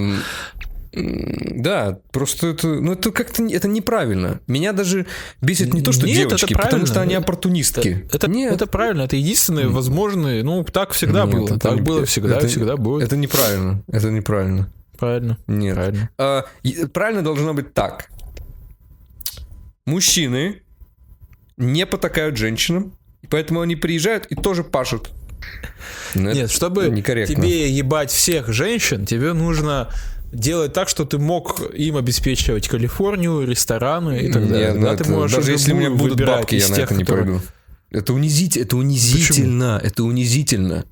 [0.93, 4.41] Да, просто это, ну это как-то это неправильно.
[4.47, 5.07] Меня даже
[5.41, 8.07] бесит не то, что Нет, это девочки, потому что они оппортунистки.
[8.13, 8.53] Это, Нет.
[8.53, 10.43] это правильно, это единственное возможное.
[10.43, 11.45] Ну, так всегда Нет, было.
[11.47, 13.05] это Так было всегда, это- всегда будет.
[13.07, 13.83] Это неправильно.
[13.89, 14.71] Это неправильно.
[14.99, 15.39] Правильно.
[15.47, 15.75] Нет.
[15.75, 16.11] Правильно.
[16.19, 16.45] А,
[16.93, 18.11] правильно должно быть так.
[19.87, 20.63] Мужчины
[21.57, 25.11] не потакают женщинам, и поэтому они приезжают и тоже пашут.
[26.15, 27.35] Ну, это Нет, чтобы некорректно.
[27.35, 29.89] тебе ебать всех женщин, тебе нужно
[30.33, 34.69] делать так, что ты мог им обеспечивать Калифорнию, рестораны и так Не, далее.
[34.73, 36.85] ну Тогда это- ты можешь даже если у меня бу- будут бабки, я на тех,
[36.87, 37.43] это не которые- пойду.
[37.91, 39.79] Это, унизить, это унизительно.
[39.83, 40.87] Это унизительно.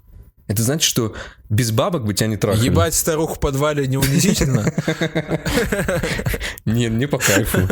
[0.46, 1.14] Это значит, что
[1.48, 2.64] без бабок бы тебя не трахали.
[2.66, 4.70] Ебать старуху в подвале не унизительно.
[6.64, 7.68] Нет, не по кайфу.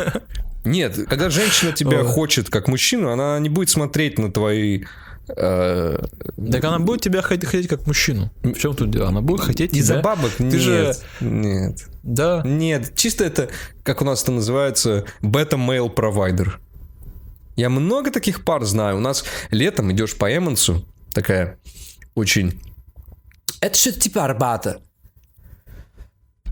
[0.65, 4.83] Нет, когда женщина тебя хочет как мужчину, она не будет смотреть на твои...
[5.35, 5.97] э,
[6.51, 8.31] Так она будет тебя хот- хотеть как мужчину.
[8.43, 9.09] В чем тут дело?
[9.09, 10.01] Она будет хотеть Из-за тебя.
[10.03, 10.31] бабок?
[10.37, 10.61] Ты Нет.
[10.61, 11.85] же- Нет.
[12.03, 12.41] Да.
[12.45, 13.49] Нет, чисто это,
[13.83, 16.59] как у нас это называется, бета-мейл провайдер.
[17.55, 18.97] Я много таких пар знаю.
[18.97, 21.57] У нас летом идешь по Эммонсу, такая
[22.15, 22.61] очень...
[23.61, 24.81] Это что-то типа Арбата.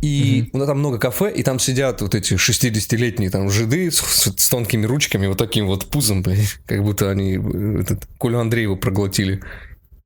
[0.01, 3.97] И у нас там много кафе, и там сидят вот эти 60-летние там жиды с,
[3.99, 8.39] с- с тонкими ручками, вот таким вот пузом, блядь, как будто они э, этот, Колю
[8.39, 9.41] Андреева проглотили.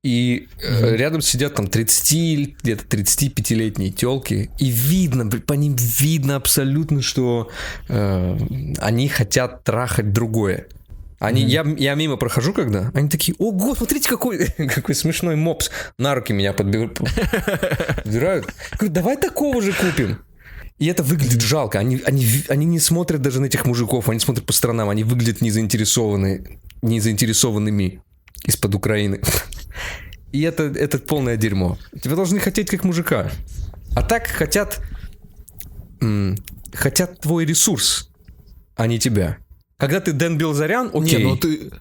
[0.02, 7.02] И э, рядом сидят там 30, где-то 35-летние телки, и видно, по ним видно абсолютно,
[7.02, 7.50] что
[7.88, 8.38] э,
[8.78, 10.66] они хотят трахать другое.
[11.22, 15.70] Они, я, я мимо прохожу, когда они такие, ого, смотрите, какой, какой смешной мопс.
[15.96, 16.98] На руки меня подбирают.
[18.04, 20.18] Говорю, давай такого же купим.
[20.80, 21.78] И это выглядит жалко.
[21.78, 25.42] Они, они, они не смотрят даже на этих мужиков, они смотрят по сторонам, они выглядят
[25.42, 28.02] незаинтересованные, незаинтересованными
[28.44, 29.20] из-под Украины.
[30.32, 31.78] И это, это полное дерьмо.
[32.02, 33.30] Тебя должны хотеть как мужика.
[33.94, 34.80] А так хотят...
[36.72, 38.10] хотят твой ресурс,
[38.74, 39.38] а не тебя.
[39.82, 41.18] Когда ты Дэн Белзарян, окей.
[41.18, 41.72] Не, ну ты...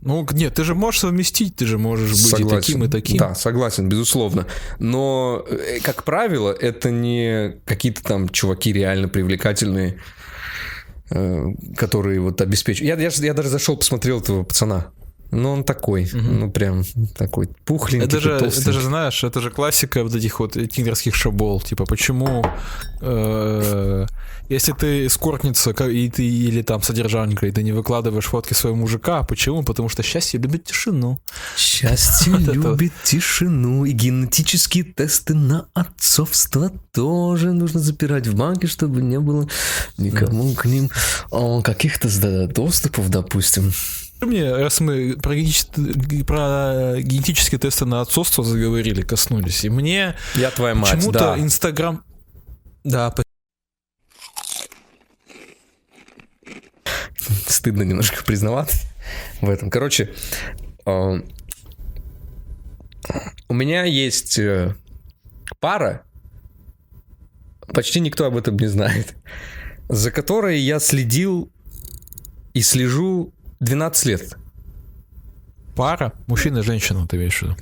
[0.00, 3.18] Ну, нет, ты же можешь совместить, ты же можешь быть и таким, и таким.
[3.18, 4.48] Да, согласен, безусловно.
[4.80, 10.00] Но, э, как правило, это не какие-то там чуваки реально привлекательные,
[11.10, 11.46] э,
[11.76, 12.98] которые вот обеспечивают.
[12.98, 14.90] Я, я, я даже зашел, посмотрел этого пацана.
[15.34, 16.84] Ну, он такой, ну, прям
[17.16, 21.60] такой пухленький, Это же, это же, знаешь, это же классика вот этих вот тиндерских шабол.
[21.60, 22.44] Типа, почему,
[23.00, 24.06] э,
[24.48, 28.76] если ты эскортница ка- и ты или там содержанка, и ты не выкладываешь фотки своего
[28.76, 29.62] мужика, почему?
[29.62, 31.18] Потому что счастье любит тишину.
[31.56, 39.18] Счастье любит тишину, и генетические тесты на отцовство тоже нужно запирать в банке, чтобы не
[39.18, 39.48] было
[39.98, 40.90] никому к ним
[41.30, 42.08] о, каких-то
[42.48, 43.72] доступов, допустим.
[44.26, 50.50] Мне, раз мы про, генетические- про генетические тесты на отцовство заговорили, коснулись, и мне Я
[50.50, 51.38] твоя мать, почему-то да.
[51.38, 52.02] Инстаграм...
[52.84, 53.22] Да, по-
[57.46, 58.78] Стыдно немножко признаваться
[59.40, 59.70] в этом.
[59.70, 60.12] Короче,
[60.86, 61.20] э,
[63.48, 64.74] у меня есть э,
[65.60, 66.04] пара,
[67.72, 69.14] почти никто об этом не знает,
[69.88, 71.50] за которой я следил
[72.54, 73.33] и слежу
[73.64, 74.36] 12 лет.
[75.74, 77.56] пара, мужчина и женщина, ты имеешь в виду?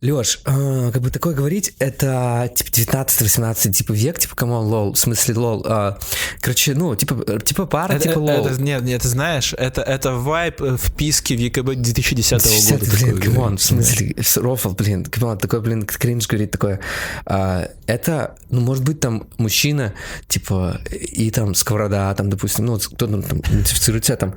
[0.00, 4.92] Леш, э, как бы такое говорить, это типа 19-18 типа век, типа come on, лол,
[4.92, 5.64] в смысле лол.
[5.68, 5.98] а,
[6.40, 8.46] короче, ну, типа, э, типа пара, Это, типа лол.
[8.46, 12.84] это- нет, нет, ты знаешь, это, это вайб э, вписки в ЕКБ 2010 года.
[12.92, 16.78] блин, такой, come on, в смысле, рофл, блин, come on, такой, блин, кринж говорит такое.
[17.26, 19.94] А, это, ну, может быть, там мужчина,
[20.28, 24.36] типа, и там сковорода, там, допустим, ну, кто там, там идентифицирует себя там.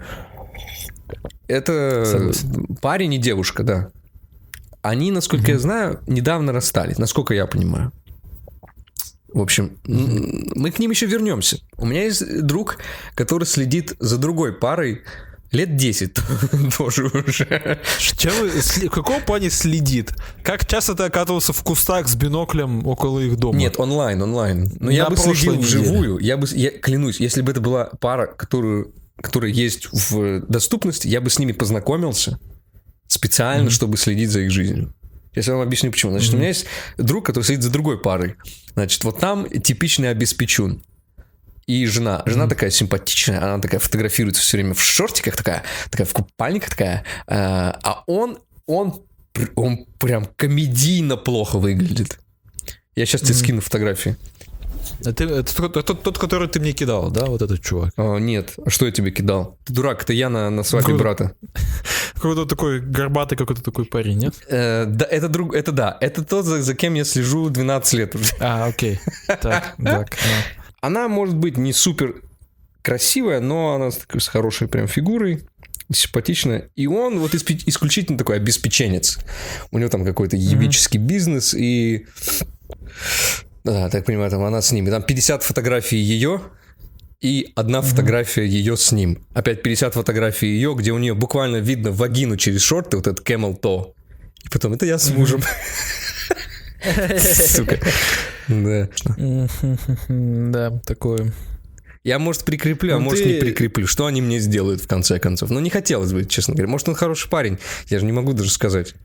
[1.47, 2.77] Это Согласен.
[2.81, 3.89] парень и девушка, да.
[4.81, 7.91] Они, насколько я знаю, недавно расстались, насколько я понимаю.
[9.33, 11.59] В общем, м, мы к ним еще вернемся.
[11.77, 12.77] У меня есть друг,
[13.15, 15.03] который следит за другой парой
[15.51, 16.17] лет 10
[16.77, 17.79] тоже уже.
[18.17, 20.13] Чем в каком плане следит?
[20.43, 23.57] Как часто ты оказывался в кустах с биноклем около их дома?
[23.57, 24.69] Нет, онлайн, онлайн.
[24.79, 25.81] Но я На бы прошлой следил неделе.
[25.81, 26.17] вживую.
[26.19, 31.21] Я бы, я клянусь, если бы это была пара, которую, которая есть в доступности, я
[31.21, 32.39] бы с ними познакомился
[33.07, 34.93] специально, чтобы следить за их жизнью.
[35.33, 36.11] Я вам объясню почему.
[36.11, 36.65] Значит, у меня есть
[36.97, 38.35] друг, который следит за другой парой.
[38.73, 40.83] Значит, вот там типичный обеспечун.
[41.67, 42.23] И жена.
[42.25, 47.05] Жена такая симпатичная, она такая фотографируется все время в шортиках, такая, такая в купальниках такая.
[47.27, 49.03] э, А он, он,
[49.55, 52.19] он прям комедийно плохо выглядит.
[52.95, 54.17] Я сейчас тебе скину фотографии.
[55.05, 57.91] Это, это тот, это тот, который ты мне кидал, да, вот этот чувак?
[57.97, 59.57] А, нет, а что я тебе кидал?
[59.65, 61.35] Ты дурак, это я на, на свадьбе Какой- брата.
[62.15, 64.35] Какой-то такой горбатый какой-то такой парень, нет?
[64.47, 68.13] Э, да, это друг, это да, это тот, за, за кем я слежу 12 лет
[68.15, 68.33] уже.
[68.39, 68.99] А, окей.
[69.27, 69.41] Так,
[69.83, 70.17] так.
[70.17, 70.29] ну.
[70.81, 72.21] Она может быть не супер
[72.83, 75.43] красивая, но она с, такой- с хорошей прям фигурой,
[75.91, 76.69] симпатичная.
[76.75, 79.17] И он вот исключительно такой обеспеченец.
[79.71, 82.05] У него там какой-то ебический бизнес, и...
[83.63, 84.87] Да, так понимаю, там она с ним.
[84.87, 86.41] И там 50 фотографий ее,
[87.21, 89.25] и одна фотография ее с ним.
[89.33, 93.59] Опять 50 фотографий ее, где у нее буквально видно вагину через шорты, вот этот camel
[93.59, 93.93] toe.
[94.43, 95.41] И потом, это я с мужем.
[97.19, 97.79] Сука.
[98.47, 98.89] Да.
[100.07, 101.31] Да, такое.
[102.03, 103.85] Я, может, прикреплю, а Ну, может, ты- не прикреплю.
[103.85, 105.51] Что они мне сделают, в конце концов?
[105.51, 106.67] Ну, не хотелось бы, честно говоря.
[106.71, 107.59] Может, он хороший парень.
[107.89, 108.95] Я же не могу даже сказать.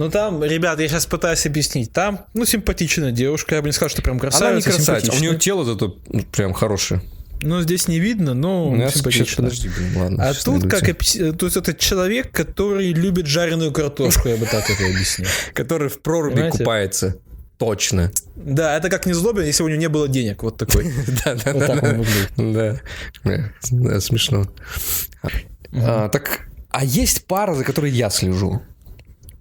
[0.00, 1.92] Ну там, ребят, я сейчас пытаюсь объяснить.
[1.92, 4.46] Там, ну, симпатичная девушка, я бы не сказал, что прям красавица.
[4.46, 4.92] Она не красавица.
[4.92, 5.28] У симпатичная.
[5.30, 5.98] нее тело зато
[6.32, 7.02] прям хорошее.
[7.42, 9.44] Ну, здесь не видно, но Ну, сейчас, симпатичная.
[9.44, 10.28] подожди, блин, ладно.
[10.30, 14.86] А тут как то есть это человек, который любит жареную картошку, я бы так это
[14.86, 15.28] объяснил.
[15.52, 16.58] Который в проруби Понимаете?
[16.58, 17.16] купается.
[17.58, 18.10] Точно.
[18.36, 20.90] Да, это как не злобин, если у него не было денег, вот такой.
[21.26, 21.52] Да, да,
[22.38, 22.80] да.
[23.22, 24.46] Бля, да, смешно.
[25.74, 28.62] А, Так, а есть пара, за которой я слежу.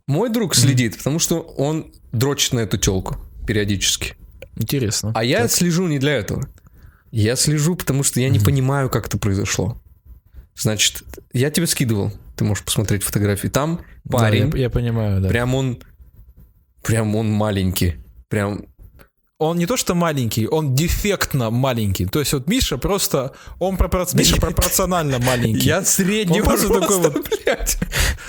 [0.09, 4.15] Мой друг следит, потому что он дрочит на эту телку периодически.
[4.55, 5.11] Интересно.
[5.13, 6.49] А я слежу не для этого.
[7.11, 9.79] Я слежу, потому что я не понимаю, как это произошло.
[10.55, 12.11] Значит, я тебе скидывал.
[12.35, 13.49] Ты можешь посмотреть фотографии.
[13.49, 15.29] Там Да, парень, я, я понимаю, да.
[15.29, 15.77] прям он,
[16.81, 17.97] прям он маленький,
[18.29, 18.65] прям
[19.37, 22.05] он не то что маленький, он дефектно маленький.
[22.07, 25.65] То есть вот Миша просто, он пропор- Миша пропорционально маленький.
[25.67, 27.25] Я среднего просто такой вот-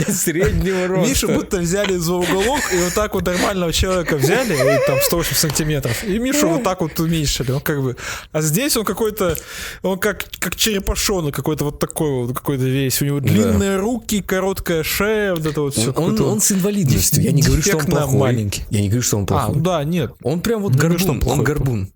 [0.08, 1.08] среднего роста.
[1.08, 5.36] Мишу будто взяли за уголок и вот так вот нормального человека взяли, и там 180
[5.38, 7.52] сантиметров, и Мишу вот так вот уменьшили.
[7.52, 7.96] Он как бы...
[8.32, 9.36] А здесь он какой-то...
[9.82, 13.00] Он как, как черепашонок какой-то вот такой вот, какой-то весь.
[13.02, 15.92] У него длинные руки, короткая шея, вот это вот все.
[15.92, 17.22] Он, он с инвалидностью.
[17.22, 18.18] Я не говорю, что он плохой.
[18.18, 18.62] маленький.
[18.70, 19.60] Я не говорю, что он А, плохой.
[19.62, 20.12] да, нет.
[20.22, 21.22] Он прям вот горбун.
[21.26, 21.92] он горбун.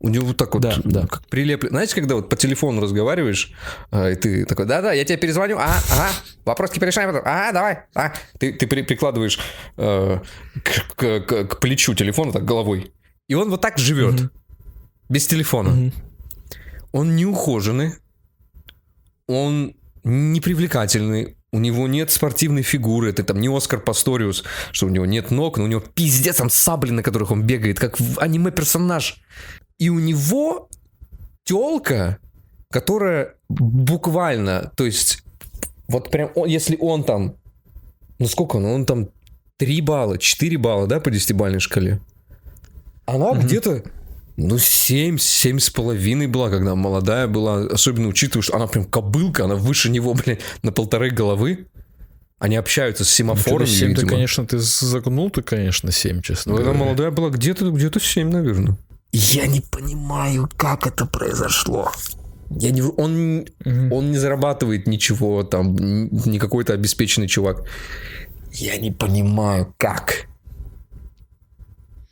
[0.00, 1.06] У него вот так вот Да, да.
[1.06, 1.70] как прилеплен.
[1.70, 3.52] Знаете, когда вот по телефону разговариваешь,
[3.90, 6.08] а, и ты такой, да-да, я тебе перезвоню, а, ага,
[6.44, 8.12] вопроски порешаем, потом, а, давай, а.
[8.38, 9.38] Ты, ты при- прикладываешь
[9.78, 10.18] э,
[10.62, 12.92] к, к- к- к плечу телефона так головой,
[13.28, 14.30] и он вот так живет,
[15.08, 15.90] без телефона.
[16.92, 17.94] Он неухоженный,
[19.26, 25.06] он непривлекательный, у него нет спортивной фигуры, это там не Оскар Пасториус, что у него
[25.06, 29.16] нет ног, но у него пиздец там сабли, на которых он бегает, как аниме-персонаж.
[29.78, 30.68] И у него
[31.44, 32.18] телка,
[32.70, 35.22] которая буквально, то есть,
[35.88, 37.34] вот прям, он- если он там,
[38.18, 39.08] ну сколько он, он там
[39.56, 42.00] 3 балла, 4 балла, да, по 10-бальной шкале.
[43.06, 43.82] Она где-то,
[44.36, 49.44] ну, 7, 7 с половиной была, когда молодая была, особенно учитывая, что она прям кобылка,
[49.44, 51.66] она выше него, блин, на полторы головы.
[52.38, 54.10] Они общаются с семафорами, 7 ты, видимо.
[54.10, 56.76] конечно, ты загнул ты, конечно, 7, честно Ну, говоря.
[56.78, 58.76] молодая была где-то, где-то 7, наверное.
[59.16, 61.92] Я не понимаю, как это произошло.
[62.50, 62.82] Я не...
[62.82, 67.62] Он, Он не зарабатывает ничего, там, не какой-то обеспеченный чувак.
[68.50, 70.26] я не понимаю, как.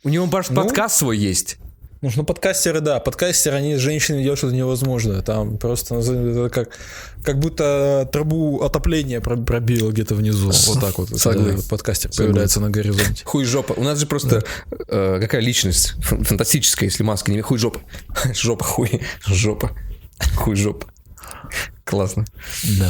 [0.05, 1.57] У него баш Ну, подкаст свой есть.
[2.03, 5.21] Ну, ну, подкастеры, да, подкастеры, они с женщиной делают что-то невозможное.
[5.21, 6.77] Там просто это как,
[7.23, 10.51] как будто трубу отопления про- пробило где-то внизу.
[10.51, 11.17] Вот так вот.
[11.17, 11.61] Согласен.
[11.69, 13.23] Подкастер появляется на горизонте.
[13.23, 13.71] Хуй жопа.
[13.71, 14.43] У нас же просто
[14.89, 17.79] э, какая личность фан- фантастическая, если маска не хуй жопа.
[18.33, 19.71] Жопа, хуй, жопа.
[20.35, 20.87] Хуй жопа.
[21.85, 22.25] Классно.
[22.79, 22.89] Да.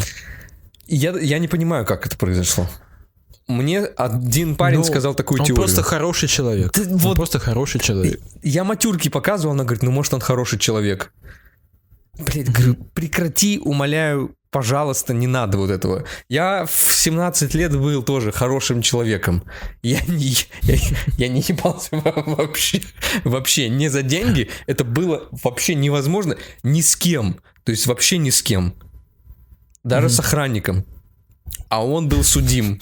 [0.88, 2.68] Я, я не понимаю, как это произошло.
[3.48, 5.64] Мне один парень Ну, сказал такую он теорию.
[5.64, 6.72] просто хороший человек.
[6.72, 8.22] Ты Он вот- просто хороший человек.
[8.42, 11.12] Я матюрки показывал, она говорит, ну может он хороший человек.
[12.18, 16.06] Блять, говорю, прекрати, умоляю, пожалуйста, не надо вот этого.
[16.30, 19.44] Я в 17 лет был тоже хорошим человеком.
[19.82, 20.76] Я не, я,
[21.18, 22.82] я не ебался во- вообще,
[23.24, 24.50] вообще не за деньги.
[24.68, 27.40] Это было вообще невозможно ни с кем.
[27.66, 28.76] То есть вообще ни с кем.
[29.84, 30.86] Даже с охранником.
[31.68, 32.80] А он был судим.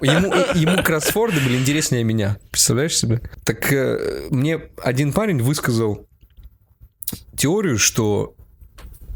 [0.00, 2.38] Ему, ему кроссфорды были интереснее меня.
[2.50, 3.20] Представляешь себе?
[3.44, 6.06] Так э, мне один парень высказал
[7.36, 8.34] теорию, что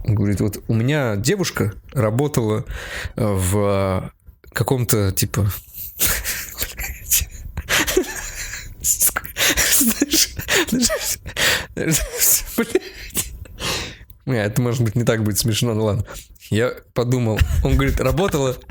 [0.05, 2.65] говорит, вот у меня девушка работала
[3.17, 4.11] э, в
[4.45, 5.51] э, каком-то типа...
[14.27, 16.05] Не, это может быть не так будет смешно, ну ладно.
[16.51, 18.65] Я подумал, он говорит, работала раб-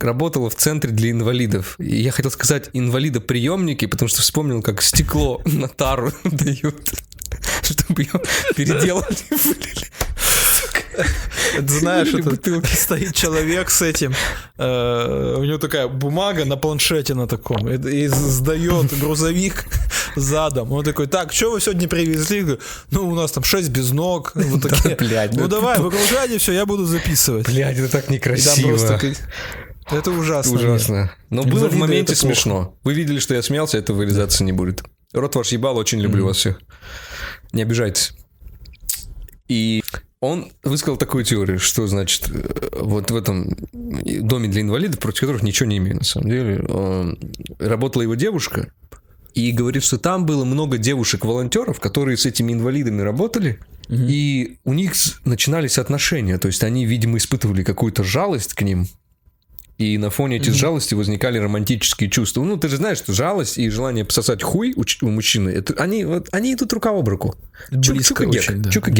[0.00, 1.76] работала в центре для инвалидов.
[1.78, 6.92] И я хотел сказать инвалидоприемники, потому что вспомнил, как стекло на тару дают,
[7.62, 8.20] чтобы ее
[8.56, 9.16] переделали.
[11.56, 12.74] Это знаешь, это бутылки.
[12.74, 14.14] стоит человек с этим,
[14.58, 19.66] э, у него такая бумага на планшете на таком, и, и сдает грузовик
[20.16, 20.72] задом.
[20.72, 22.58] Он такой, так, что вы сегодня привезли?
[22.90, 24.32] Ну, у нас там 6 без ног.
[24.52, 24.96] Вот такие.
[24.96, 27.46] блядь, ну ну давай, выгружайте все, я буду записывать.
[27.46, 28.68] Блядь, это так некрасиво.
[28.68, 29.14] просто
[29.90, 30.54] Это ужасно.
[30.54, 31.12] Ужасно.
[31.30, 32.34] Но было в моменте это плохо.
[32.34, 32.78] смешно.
[32.84, 34.82] Вы видели, что я смеялся, это вырезаться не будет.
[35.12, 36.60] Рот ваш ебал, очень люблю вас всех.
[37.52, 38.12] Не обижайтесь.
[39.48, 39.82] И
[40.20, 45.42] он высказал такую теорию, что, значит, э, вот в этом доме для инвалидов, против которых
[45.42, 47.14] ничего не имею, на самом деле, э,
[47.58, 48.72] работала его девушка,
[49.34, 54.94] и говорит, что там было много девушек-волонтеров, которые с этими инвалидами работали, и у них
[55.24, 58.88] начинались отношения, то есть они, видимо, испытывали какую-то жалость к ним,
[59.78, 62.44] и на фоне этих жалости возникали романтические чувства.
[62.44, 66.04] Ну, ты же знаешь, что жалость и желание пососать хуй у, у мужчины, это, они,
[66.04, 67.34] вот, они идут рука об руку.
[67.70, 68.88] Чук- Близко чук и гек, очень, да, чук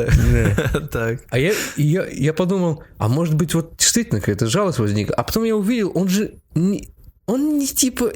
[0.92, 1.20] Так.
[1.30, 5.14] А я, я, я подумал, а может быть вот действительно какая-то жалость возникла.
[5.14, 6.88] А потом я увидел, он же не,
[7.26, 8.12] он не типа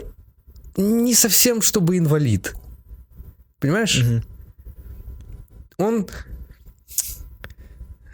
[0.77, 2.55] не совсем чтобы инвалид.
[3.61, 4.05] Понимаешь?
[5.77, 6.07] Он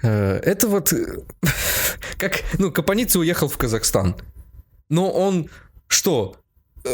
[0.05, 1.19] Э, Это вот э,
[2.19, 4.17] как, ну, Капаница уехал в Казахстан.
[4.91, 5.49] Но он
[5.87, 6.37] что,
[6.85, 6.91] э,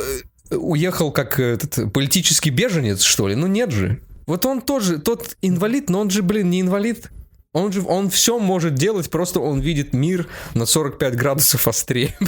[0.50, 3.34] уехал как этот политический беженец, что ли?
[3.34, 4.00] Ну нет же.
[4.26, 7.10] Вот он тоже, тот инвалид, но он же, блин, не инвалид.
[7.52, 12.14] Он же, он все может делать, просто он видит мир на 45 градусов острее.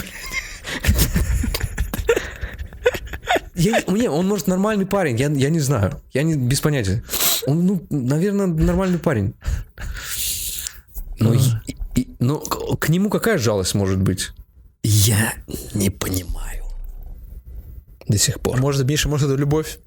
[3.55, 6.01] Я, не- он может нормальный парень, я, я не знаю.
[6.11, 7.03] Я не, без понятия.
[7.45, 9.35] Он, ну, наверное, нормальный парень.
[11.19, 11.39] Но, и-
[11.95, 14.31] и- но к, к нему какая жалость может быть?
[14.81, 15.33] Я
[15.75, 16.63] не понимаю.
[18.07, 18.57] До сих пор.
[18.59, 19.77] Может, Миша, может, это любовь?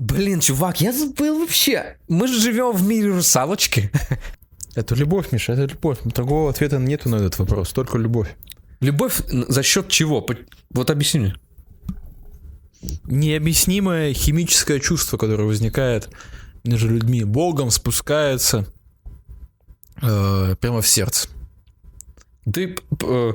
[0.00, 1.98] Блин, чувак, я забыл вообще.
[2.08, 3.90] Мы же живем в мире русалочки.
[4.74, 5.98] Это любовь, Миша, это любовь.
[6.04, 8.34] Другого ответа нету на этот вопрос, только любовь.
[8.80, 10.26] Любовь за счет чего?
[10.70, 11.34] Вот объясни мне.
[13.04, 16.08] Необъяснимое химическое чувство, которое возникает
[16.64, 17.24] между людьми.
[17.24, 18.72] Богом спускается
[20.00, 21.28] э, прямо в сердце.
[22.50, 23.32] Ты, э,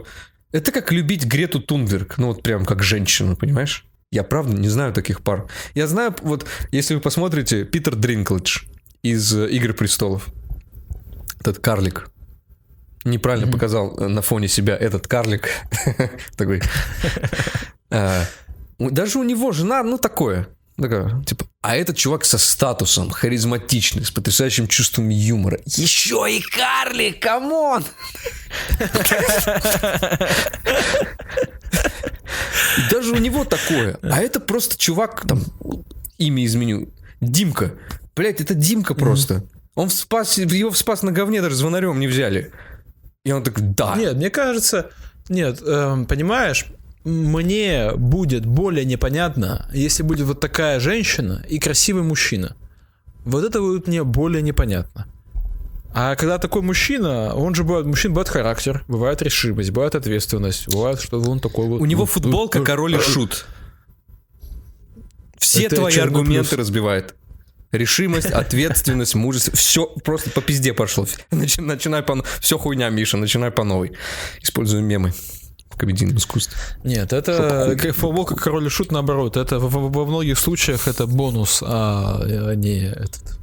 [0.51, 3.85] это как любить Грету Тунберг, ну вот прям как женщину, понимаешь?
[4.11, 5.47] Я правда не знаю таких пар.
[5.73, 8.61] Я знаю, вот если вы посмотрите, Питер Дринклэдж
[9.03, 10.27] из э, «Игры престолов»,
[11.41, 12.09] этот карлик,
[13.03, 15.49] неправильно показал э, на фоне себя этот карлик,
[16.37, 16.61] такой.
[18.77, 20.47] У- Даже у него жена, ну такое,
[20.77, 25.59] такое, типа, а этот чувак со статусом, харизматичный, с потрясающим чувством юмора.
[25.65, 27.83] Еще и карлик, come on!
[32.91, 33.97] Даже у него такое.
[34.01, 35.43] А это просто чувак, там,
[36.17, 36.89] имя изменю.
[37.21, 37.73] Димка.
[38.15, 39.43] Блять, это Димка просто.
[39.75, 42.51] Он спас, его в спас на говне даже звонарем не взяли.
[43.23, 43.95] И он так, да.
[43.97, 44.91] Нет, мне кажется,
[45.27, 46.67] нет, эм, понимаешь,
[47.03, 52.55] мне будет более непонятно, если будет вот такая женщина и красивый мужчина.
[53.25, 55.07] Вот это будет мне более непонятно.
[55.97, 60.99] А когда такой мужчина, он же бывает, мужчин бывает характер, бывает решимость, бывает ответственность, бывает,
[60.99, 61.79] что он такой вот.
[61.79, 63.45] У него футболка король и шут.
[65.39, 66.59] Все Это твои аргументы плюс.
[66.59, 67.15] разбивает.
[67.71, 69.55] Решимость, ответственность, мужество.
[69.55, 71.05] Все просто по пизде пошло.
[71.31, 72.23] Начи- Начинай по...
[72.41, 73.93] Все хуйня, Миша, начинай по новой.
[74.41, 75.13] Используем мемы
[75.69, 76.57] в комедийном искусстве.
[76.83, 79.35] Нет, это как футболка король и шут наоборот.
[79.37, 83.39] Это во, во- во многих случаях это бонус, а а не этот.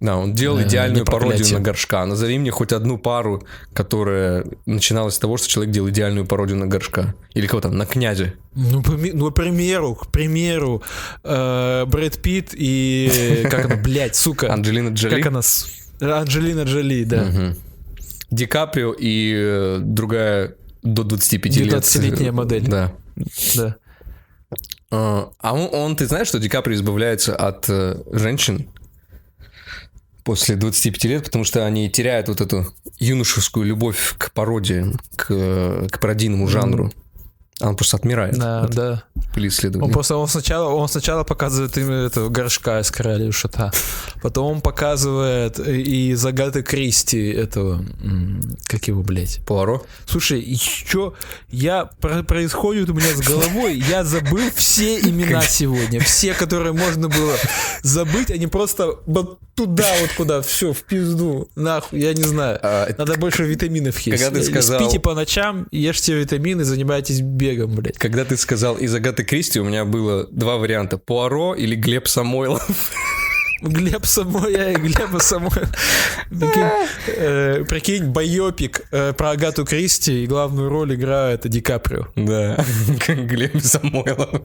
[0.00, 2.04] Да, он делал Э, идеальную пародию на горшка.
[2.04, 6.66] Назови мне хоть одну пару, которая начиналась с того, что человек делал идеальную пародию на
[6.66, 7.14] горшка.
[7.32, 8.34] Или кого там, на князя.
[8.54, 8.82] Ну,
[9.14, 10.82] ну, к примеру, к примеру,
[11.24, 15.20] э, Брэд Питт и как она, блядь, сука, Анджелина Джоли.
[15.20, 15.40] как она,
[16.00, 17.24] Анджелина Джоли, да.
[17.24, 17.56] Мгм.
[18.30, 21.74] Ди Каприо и э, другая до 25 лет.
[21.74, 22.66] 19-летняя модель.
[22.66, 22.92] Да.
[23.54, 23.76] да.
[24.90, 28.68] А а он, он, ты знаешь, что Ди Каприо избавляется от э, женщин
[30.26, 32.66] после 25 лет, потому что они теряют вот эту
[32.98, 36.92] юношескую любовь к пародии, к, к пародийному жанру.
[37.60, 38.36] А Он просто отмирает.
[38.38, 39.02] Да, да.
[39.34, 39.86] Были исследования.
[39.86, 43.72] Он просто он сначала, он сначала показывает им этого горшка из короля шута.
[44.20, 47.82] Потом он показывает и из Агаты Кристи этого.
[48.66, 49.40] Как его, блядь?
[49.46, 49.84] Пуаро.
[50.06, 51.14] Слушай, еще
[51.50, 57.08] я про- происходит у меня с головой, я забыл все имена сегодня, все, которые можно
[57.08, 57.34] было
[57.82, 62.58] забыть, они просто вот туда вот куда, все в пизду, нахуй, я не знаю.
[62.62, 64.22] А, Надо больше витаминов есть.
[64.22, 67.98] Когда ты Э, сказал- Спите по ночам, ешьте витамины, занимайтесь бегом, блядь.
[67.98, 70.98] Когда ты сказал из Агаты Кристи, у меня было два варианта.
[70.98, 72.68] Пуаро или Глеб Самойлов.
[73.62, 75.18] Глеб Самоя и Глеба.
[76.28, 82.08] Прикинь, э, прикинь, байопик э, про Агату Кристи, и главную роль играет Ди Каприо.
[82.16, 82.62] Да,
[83.08, 84.42] Глеб Самойлов.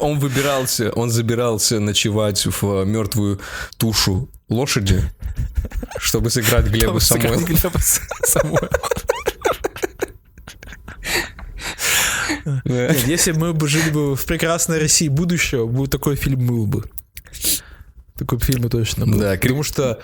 [0.00, 3.40] Он выбирался, он забирался ночевать в мертвую
[3.76, 5.02] тушу лошади,
[5.98, 7.44] чтобы сыграть Глеба Самойлова.
[7.44, 7.78] Глеба
[8.24, 8.68] Самойлова.
[12.64, 16.84] Нет, если мы бы жили бы в прекрасной России будущего, бы такой фильм был бы.
[18.16, 19.18] Такой фильм и точно был.
[19.18, 20.00] Да, Потому что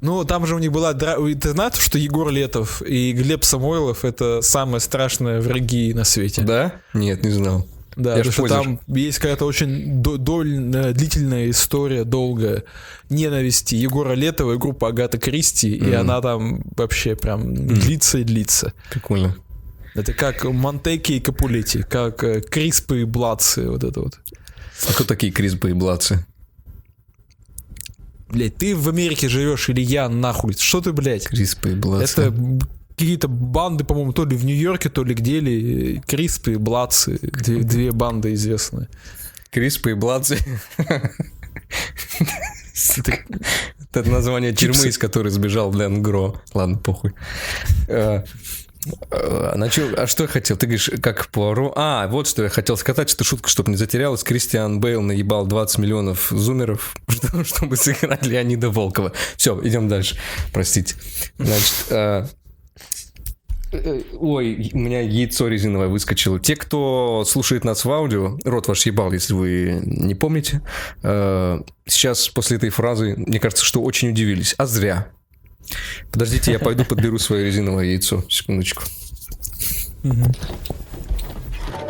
[0.00, 0.92] ну, там же у них была...
[0.92, 6.42] Ты знаешь, что Егор Летов и Глеб Самойлов— это самые страшные враги на свете?
[6.42, 6.72] Да?
[6.92, 7.66] Нет, не знал.
[7.96, 12.64] Да, Я потому что там есть какая-то очень до- дольная, длительная история, долгая,
[13.08, 16.00] ненависти Егора Летова и группы Агата Кристи, и Мгм.
[16.00, 18.72] она там вообще прям длится и длится.
[18.90, 19.36] Прикольно.
[19.94, 24.20] Это как Монтеки и Капулетти, как э, Криспы и Блатцы, вот это вот.
[24.88, 26.26] А кто такие Криспы и Блатцы?
[28.28, 30.54] Блять, ты в Америке живешь или я нахуй?
[30.54, 31.28] Что ты, блядь?
[31.28, 32.22] Криспы и Блатцы.
[32.22, 32.34] Это
[32.96, 36.02] какие-то банды, по-моему, то ли в Нью-Йорке, то ли где ли.
[36.06, 38.88] Криспы и Блатцы, две, две банды известные.
[39.50, 40.38] Криспы и Блатцы.
[43.94, 46.42] Это название тюрьмы, из которой сбежал Дэн Гро.
[46.52, 47.12] Ладно, похуй.
[49.10, 50.56] А, на чё- а что я хотел?
[50.56, 51.72] Ты говоришь, как Пуаро?
[51.76, 54.22] А, вот что я хотел сказать, что шутка, чтобы не затерялась.
[54.22, 59.12] Кристиан Бейл наебал 20 миллионов зумеров, что- чтобы сыграть Леонида Волкова.
[59.36, 60.16] Все, идем дальше.
[60.52, 60.96] Простите.
[61.38, 62.26] Значит, а,
[63.72, 66.38] э, Ой, у меня яйцо резиновое выскочило.
[66.38, 70.60] Те, кто слушает нас в аудио, рот ваш ебал, если вы не помните.
[71.02, 74.54] э, Сейчас после этой фразы, мне кажется, что очень удивились.
[74.58, 75.08] А зря.
[76.10, 78.22] Подождите, я пойду подберу свое резиновое яйцо.
[78.28, 78.82] Секундочку.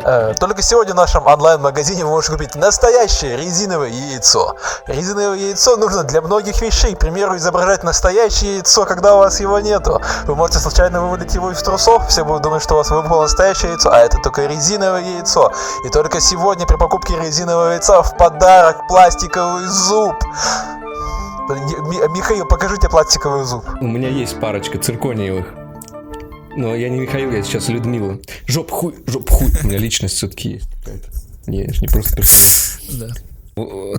[0.05, 4.55] Э, Только сегодня в нашем онлайн-магазине вы можете купить настоящее резиновое яйцо.
[4.85, 6.93] Резиновое яйцо нужно для многих вещей.
[6.93, 9.99] К примеру, изображать настоящее яйцо, когда у вас его нету.
[10.25, 13.71] Вы можете случайно вывалить его из трусов, все будут думать, что у вас выпало настоящее
[13.71, 15.51] яйцо, а это только резиновое яйцо.
[15.85, 20.13] И только сегодня при покупке резинового яйца в подарок пластиковый зуб.
[21.53, 23.63] Ми- Михаил, покажите пластиковый зуб.
[23.81, 25.53] У меня есть парочка циркониевых.
[26.57, 28.17] Но я не Михаил, я сейчас Людмила.
[28.47, 29.51] Жоп хуй, жоп хуй.
[29.63, 31.09] У меня личность все-таки есть какая-то.
[31.47, 32.79] Не, не просто персонаж.
[32.89, 33.07] Да.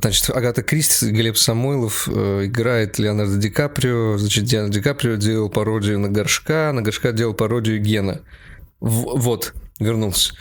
[0.01, 4.19] Значит, Агата Кристи, Глеб Самойлов э, играет Леонардо Ди Каприо.
[4.19, 8.21] Значит, Диана Ди Каприо делал пародию на Горшка, на Горшка делал пародию Гена.
[8.81, 10.35] В- вот, вернулся.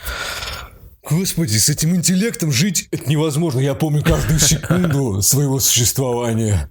[1.09, 3.59] Господи, с этим интеллектом жить это невозможно.
[3.59, 6.69] Я помню каждую секунду своего существования.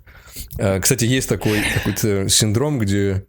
[0.59, 3.25] А, Кстати, есть такой какой-то синдром, где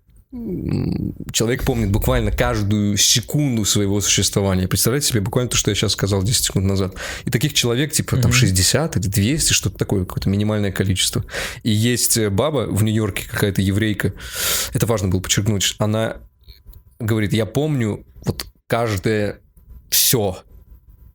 [1.32, 4.68] человек помнит буквально каждую секунду своего существования.
[4.68, 6.96] Представляете себе буквально то, что я сейчас сказал 10 секунд назад.
[7.24, 11.24] И таких человек, типа, там 60 или 200, что-то такое, какое-то минимальное количество.
[11.64, 14.14] И есть э, баба в Нью-Йорке, какая-то еврейка,
[14.74, 16.18] это важно было подчеркнуть, она
[17.00, 19.40] говорит, я помню вот каждое
[19.90, 20.44] все,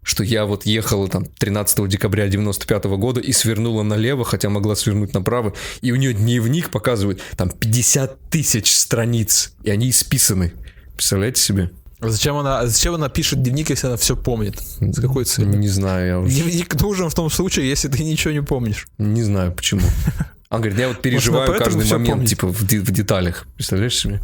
[0.02, 5.14] что я вот ехала там 13 декабря 95 года и свернула налево, хотя могла свернуть
[5.14, 10.52] направо, и у нее дневник показывает там 50 тысяч страниц, и они исписаны.
[10.94, 11.70] Представляете себе?
[12.00, 14.58] Зачем она, зачем она пишет дневник, если она все помнит?
[14.58, 15.58] С какой целью?
[15.58, 18.86] Не знаю, я уже Дневник нужен в том случае, если ты ничего не помнишь.
[18.98, 19.82] не знаю почему.
[20.50, 23.46] Он говорит, я вот переживаю поэтому каждый момент, типа, в, в деталях.
[23.54, 24.20] Представляешь себе?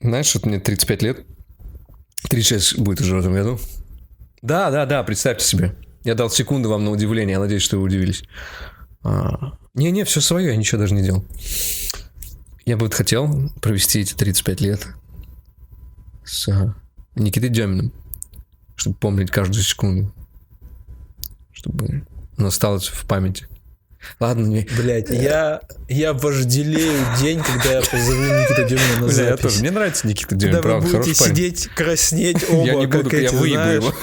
[0.00, 1.26] Знаешь, что мне 35 лет?
[2.30, 3.60] 36 будет уже в этом году.
[4.44, 5.74] Да, да, да, представьте себе.
[6.04, 8.24] Я дал секунду вам на удивление, я надеюсь, что вы удивились.
[9.02, 11.24] А, Не-не, все свое, я ничего даже не делал.
[12.66, 14.86] Я бы вот хотел провести эти 35 лет
[16.26, 16.74] с а,
[17.14, 17.90] Никитой Деминым,
[18.76, 20.12] чтобы помнить каждую секунду.
[21.50, 22.04] Чтобы
[22.36, 23.48] оно осталось в памяти.
[24.20, 24.66] Ладно, не...
[24.76, 29.42] Блять, я, я вожделею день, когда я позову Никиту Демина на Бля, я запись.
[29.42, 29.60] тоже.
[29.60, 31.34] Мне нравится Никита Демин, Когда вы правда, будете хороший парень.
[31.36, 33.94] сидеть, краснеть оба, Я не как буду, я эти, выебу знаешь, его.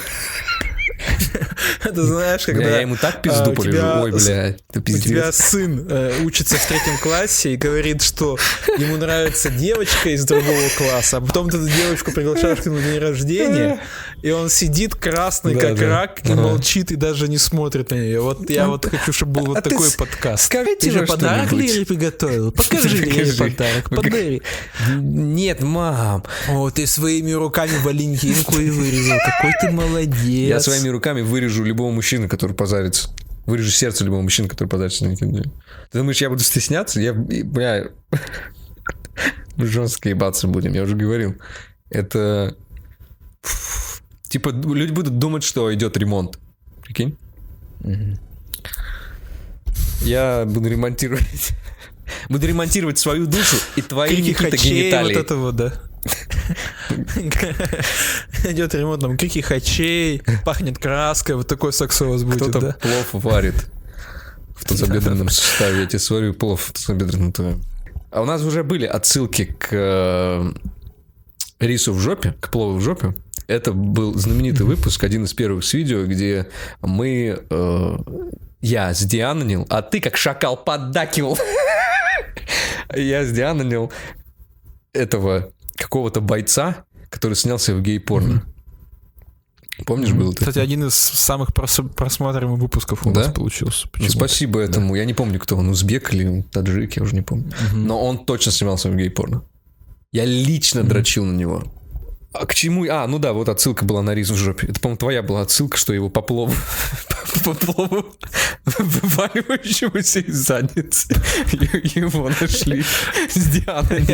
[1.82, 3.72] Ты знаешь, Бля, когда я ему так а, пизду у полежу.
[3.72, 5.36] тебя Ой, бля, это У тебя пиздец.
[5.36, 8.38] сын э, учится в третьем классе и говорит, что
[8.78, 12.82] ему нравится девочка из другого класса, а потом ты эту девочку приглашаешь к нему на
[12.82, 13.80] день рождения,
[14.22, 15.88] и он сидит красный, Да, как да.
[15.88, 16.40] рак, и Ага.
[16.42, 18.20] молчит и даже не смотрит на нее.
[18.20, 20.52] Вот я вот хочу, чтобы был вот а ты такой подкаст.
[20.80, 21.52] Ты же подарок.
[21.52, 22.52] Лере приготовил?
[22.52, 24.42] Покажи Лере подарок, подари.
[24.96, 26.24] Нет, мам.
[26.48, 29.18] О, ты своими руками Валентинку и вырезал.
[29.24, 30.48] Какой ты молодец.
[30.48, 33.10] Я своими руками вырежу любого мужчину, который позарится.
[33.46, 35.50] Вырежу сердце любого мужчины, который позарится на Никита.
[35.90, 37.00] Ты думаешь, я буду стесняться?
[37.00, 37.88] Я, бля,
[39.56, 41.34] жестко ебаться будем, я уже говорил.
[41.90, 42.56] Это...
[44.28, 46.38] Типа, люди будут думать, что идет ремонт.
[46.82, 47.18] Прикинь?
[50.02, 51.50] Я буду ремонтировать...
[52.28, 55.34] Буду ремонтировать свою душу и твои Крики вот гениталии.
[55.34, 55.72] вот, да.
[58.44, 62.76] Идет ремонт, там крики хачей, пахнет краской, вот такой вас будет, Кто-то да?
[62.80, 63.70] плов варит
[64.56, 65.80] в тазобедренном суставе.
[65.80, 67.62] Я тебе сварю плов в тазобедренном твоем.
[68.10, 70.52] А у нас уже были отсылки к э,
[71.60, 73.14] рису в жопе, к плову в жопе.
[73.46, 76.48] Это был знаменитый выпуск, один из первых с видео, где
[76.80, 77.42] мы...
[77.48, 77.96] э,
[78.60, 81.36] я сдианонил, а ты как шакал поддакивал.
[82.94, 83.90] Я сдианонил
[84.92, 85.50] этого
[85.82, 88.42] какого-то бойца, который снялся в гей-порно.
[89.86, 93.20] Помнишь, было Кстати, один из самых прос- просматриваемых выпусков у Да?
[93.24, 93.88] нас получился.
[93.98, 94.94] Ну, спасибо этому.
[94.94, 97.50] Я не помню, кто он, узбек или таджик, я уже не помню.
[97.74, 99.42] Но он точно снимался в гей-порно.
[100.12, 101.64] Я лично дрочил на него.
[102.32, 102.86] А к чему?
[102.90, 104.66] А, ну да, вот отсылка была на рис в жопе.
[104.68, 106.54] Это, по-моему, твоя была отсылка, что его по плову,
[107.44, 108.06] по плову
[108.64, 111.14] вываливающемуся из задницы.
[111.94, 112.82] Его нашли
[113.28, 114.04] с Дианой.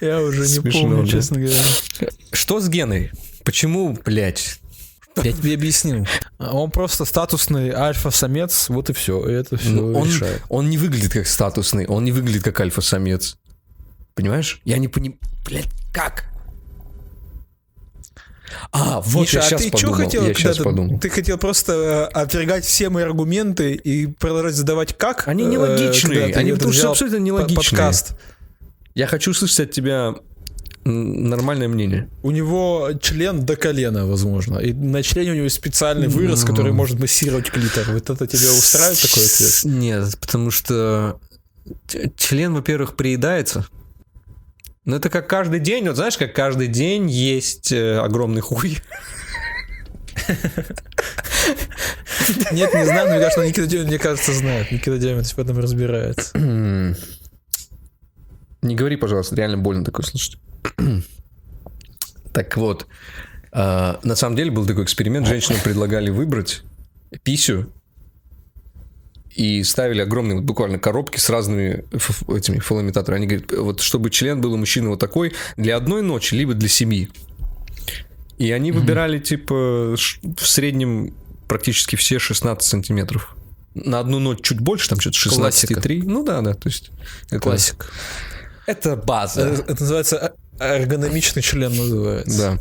[0.00, 1.58] Я уже не помню, честно говоря.
[2.32, 3.10] Что с Геной?
[3.44, 4.60] Почему, блядь?
[5.16, 6.06] Я тебе объяснил.
[6.38, 9.22] Он просто статусный альфа-самец, вот и все.
[9.26, 10.42] Это все Ну, он, решает.
[10.48, 13.36] он не выглядит как статусный, он не выглядит как альфа-самец.
[14.14, 14.60] Понимаешь?
[14.64, 15.18] Я не понимаю.
[15.44, 15.68] Блядь.
[15.92, 16.24] Как?
[18.72, 19.96] А, вот Миша, я а сейчас ты что подумал.
[19.96, 20.98] хотел, я сейчас ты, подумал.
[20.98, 25.28] ты хотел просто э, отвергать все мои аргументы и продолжать задавать как?
[25.28, 27.56] Они э, нелогичные, ты они потому что абсолютно нелогичные.
[27.56, 28.16] Подкаст.
[28.94, 30.14] Я хочу услышать от тебя
[30.84, 32.08] нормальное мнение.
[32.22, 34.58] У него член до колена, возможно.
[34.58, 37.84] И на члене у него специальный вырос, который может массировать клитор.
[37.92, 39.60] Вот это тебя устраивает такой ответ?
[39.64, 41.20] Нет, потому что
[42.16, 43.66] член, во-первых, приедается.
[44.84, 48.78] Ну, это как каждый день, вот знаешь, как каждый день есть э, огромный хуй.
[52.52, 54.70] Нет, не знаю, но мне кажется, Никита Демин, мне кажется, знает.
[54.72, 56.38] Никита Демидович в этом разбирается.
[58.62, 60.38] Не говори, пожалуйста, реально больно такое слушать.
[62.32, 62.86] Так вот,
[63.52, 65.26] а, на самом деле был такой эксперимент.
[65.26, 66.62] Женщинам предлагали выбрать
[67.22, 67.72] писю
[69.34, 71.84] и ставили огромные вот буквально коробки с разными
[72.28, 73.18] этими фалоимитаторами.
[73.24, 76.68] Они говорят, вот чтобы член был у мужчины вот такой для одной ночи, либо для
[76.68, 77.10] семьи.
[78.38, 81.14] И они выбирали, типа, в среднем
[81.46, 83.36] практически все 16 сантиметров.
[83.74, 86.02] На одну ночь чуть больше, там что-то 16,3.
[86.04, 86.90] Ну да, да, то есть...
[87.28, 87.92] это- Классик.
[88.66, 89.42] Это база.
[89.42, 92.38] Это, это называется э, эргономичный член называется.
[92.38, 92.58] Да.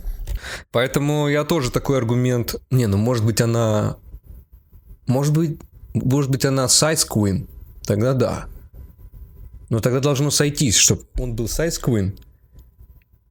[0.72, 2.55] Поэтому я тоже такой аргумент.
[2.72, 3.97] Не, ну может быть она.
[5.07, 5.59] Может быть.
[5.94, 7.48] Может быть она size queen.
[7.86, 8.46] Тогда да.
[9.70, 12.18] Но тогда должно сойтись, чтобы он был size queen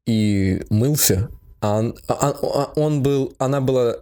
[0.06, 1.28] и мылся,
[1.60, 3.96] а он, а- а- он был, она была,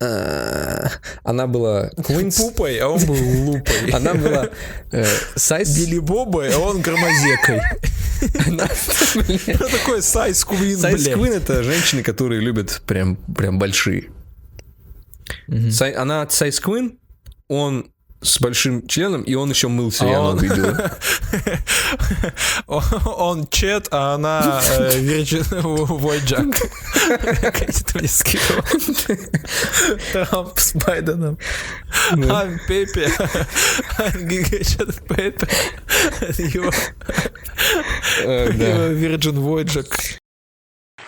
[0.00, 0.86] э,
[1.22, 3.16] она была queen, Пупой, а он был
[3.50, 3.90] лупой.
[3.92, 4.48] она была
[4.90, 5.04] э,
[5.36, 7.60] size, Билли Бобой, а он громозекой.
[8.46, 8.68] она-.
[8.68, 11.08] Что такое сайз квин, блядь?
[11.08, 14.10] Queen это женщины, которые любят прям, прям большие.
[15.48, 16.96] Сай- она Сайз Queen,
[17.48, 20.92] он с большим членом, и он еще мылся, А я он- увидела.
[22.68, 25.44] Он чет, а она э, Virgin
[25.88, 26.52] Voyager.
[27.42, 28.62] Как ты мне скидывал?
[30.12, 31.36] Трамп с Байденом.
[36.38, 36.70] Его
[38.24, 38.64] Э, да.
[38.66, 39.84] его Virgin Voyager.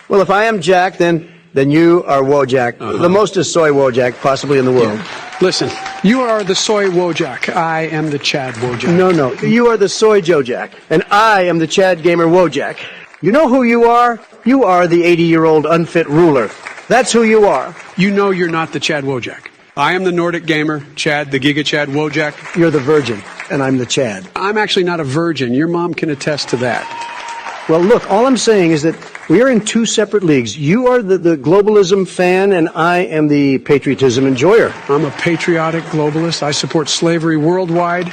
[0.09, 2.97] Well, if I am Jack, then then you are Wojak, uh-huh.
[2.97, 4.99] the mostest soy Wojak possibly in the world.
[5.39, 5.69] Listen,
[6.03, 7.55] you are the soy Wojak.
[7.55, 8.95] I am the Chad Wojak.
[8.95, 12.77] No, no, you are the soy Jojak, and I am the Chad Gamer Wojak.
[13.21, 14.19] You know who you are?
[14.43, 16.51] You are the 80-year-old unfit ruler.
[16.89, 17.73] That's who you are.
[17.95, 19.47] You know you're not the Chad Wojak.
[19.77, 22.57] I am the Nordic gamer, Chad, the Giga Chad Wojak.
[22.57, 24.27] You're the virgin, and I'm the Chad.
[24.35, 25.53] I'm actually not a virgin.
[25.53, 27.65] Your mom can attest to that.
[27.69, 28.95] Well, look, all I'm saying is that
[29.28, 30.56] we are in two separate leagues.
[30.56, 34.72] You are the, the globalism fan, and I am the patriotism enjoyer.
[34.88, 36.42] I'm a patriotic globalist.
[36.42, 38.12] I support slavery worldwide.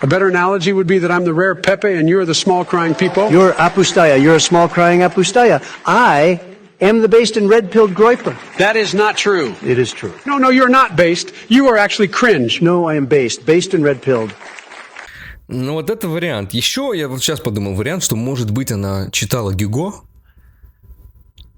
[0.00, 2.94] A better analogy would be that I'm the rare Pepe and you're the small crying
[2.94, 3.30] people.
[3.30, 4.20] You're Apustaya.
[4.22, 5.60] You're a small crying Apustaya.
[5.84, 6.40] I
[6.80, 8.36] am the based and red-pilled Groiper.
[8.58, 9.56] that is not true.
[9.62, 10.14] It is true.
[10.24, 11.32] No, no, you're not based.
[11.48, 12.62] You are actually cringe.
[12.62, 14.32] No, I am based, based and red-pilled.
[15.48, 16.52] Ну вот это вариант.
[16.52, 19.94] Еще я вот сейчас подумал вариант, что может быть она читала Гюго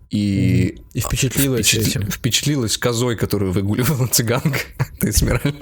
[0.10, 2.12] и И впечатлилась впечатли- этим.
[2.12, 4.60] впечатлилась козой, которую выгуливала цыганка.
[5.00, 5.54] Ты Эсмеральда.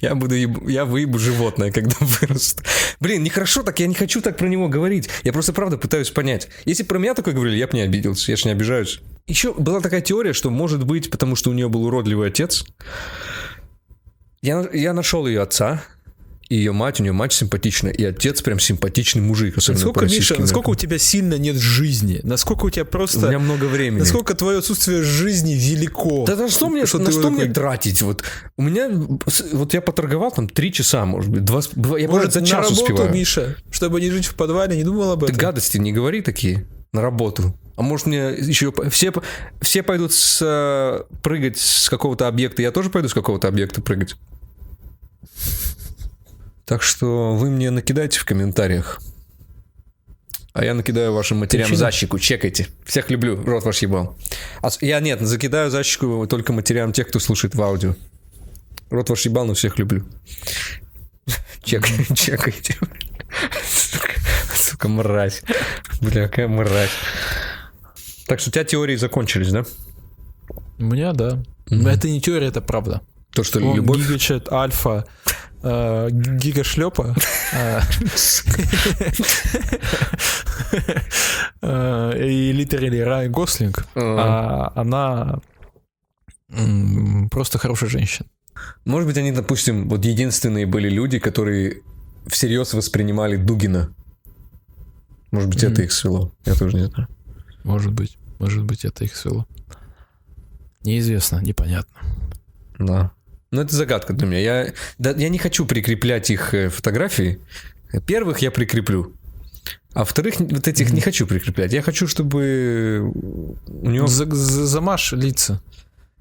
[0.00, 2.62] Я буду еб- я выебу животное, когда вырасту.
[3.00, 5.08] Блин, нехорошо так, я не хочу так про него говорить.
[5.24, 6.48] Я просто правда пытаюсь понять.
[6.66, 9.00] Если про меня такое говорили, я бы не обиделся, я же не обижаюсь.
[9.26, 12.64] Еще была такая теория, что может быть, потому что у нее был уродливый отец.
[14.42, 15.82] Я, я нашел ее отца,
[16.48, 20.40] и ее мать, у нее мать симпатичная, и отец прям симпатичный мужик, особенно Насколько, Миша,
[20.40, 22.20] насколько у тебя сильно нет жизни?
[22.22, 23.26] Насколько у тебя У просто...
[23.26, 24.00] меня много времени.
[24.00, 26.24] Насколько твое отсутствие жизни велико?
[26.26, 28.02] Да на что мне, на ты что мне тратить?
[28.02, 28.22] Вот
[28.56, 28.88] у меня,
[29.52, 31.60] вот я поторговал там три часа, может быть, два,
[31.98, 33.12] я Может, за на час работу, успеваю.
[33.12, 35.38] Миша, чтобы не жить в подвале, не думал об Ты этом?
[35.38, 37.58] гадости не говори такие на работу.
[37.76, 39.12] А может мне еще все
[39.60, 44.16] все пойдут с, э, прыгать с какого-то объекта, я тоже пойду с какого-то объекта прыгать.
[46.66, 49.00] Так что вы мне накидайте в комментариях.
[50.52, 51.76] А я накидаю вашим матерям чё?
[51.76, 52.66] защику, чекайте.
[52.84, 54.18] Всех люблю, рот ваш ебал.
[54.62, 57.94] А я нет, закидаю защику только матерям тех, кто слушает в аудио.
[58.90, 60.04] Рот ваш ебал, но всех люблю.
[61.62, 61.86] Чек,
[62.16, 62.76] чекайте.
[64.54, 65.42] Сука, мразь.
[66.00, 66.90] Бля, какая мразь.
[68.26, 69.64] Так что у тебя теории закончились, да?
[70.78, 71.42] У меня, да.
[71.70, 73.02] Но Это не теория, это правда.
[73.32, 73.98] То, что Он любовь...
[73.98, 75.06] Гигачет, Альфа,
[75.62, 77.14] Гигашлепа.
[77.52, 77.80] э,
[81.62, 83.86] э, И литерали Рай Гослинг.
[83.94, 85.40] а Она
[86.50, 88.28] м, просто хорошая женщина.
[88.84, 91.82] Может быть, они, допустим, вот единственные были люди, которые
[92.26, 93.94] всерьез воспринимали Дугина.
[95.30, 96.32] Может быть, это их свело.
[96.44, 97.08] Я тоже не знаю.
[97.64, 98.16] Может быть.
[98.38, 99.46] Может быть, это их свело.
[100.84, 102.00] Неизвестно, непонятно.
[102.78, 103.10] Да.
[103.50, 104.40] Ну, это загадка для меня.
[104.40, 107.38] Я, да, я не хочу прикреплять их э, фотографии.
[108.06, 109.12] Первых я прикреплю.
[109.94, 111.72] А вторых вот этих не хочу прикреплять.
[111.72, 113.00] Я хочу, чтобы
[113.66, 114.06] у него...
[114.08, 115.62] За- за- Замажь лица.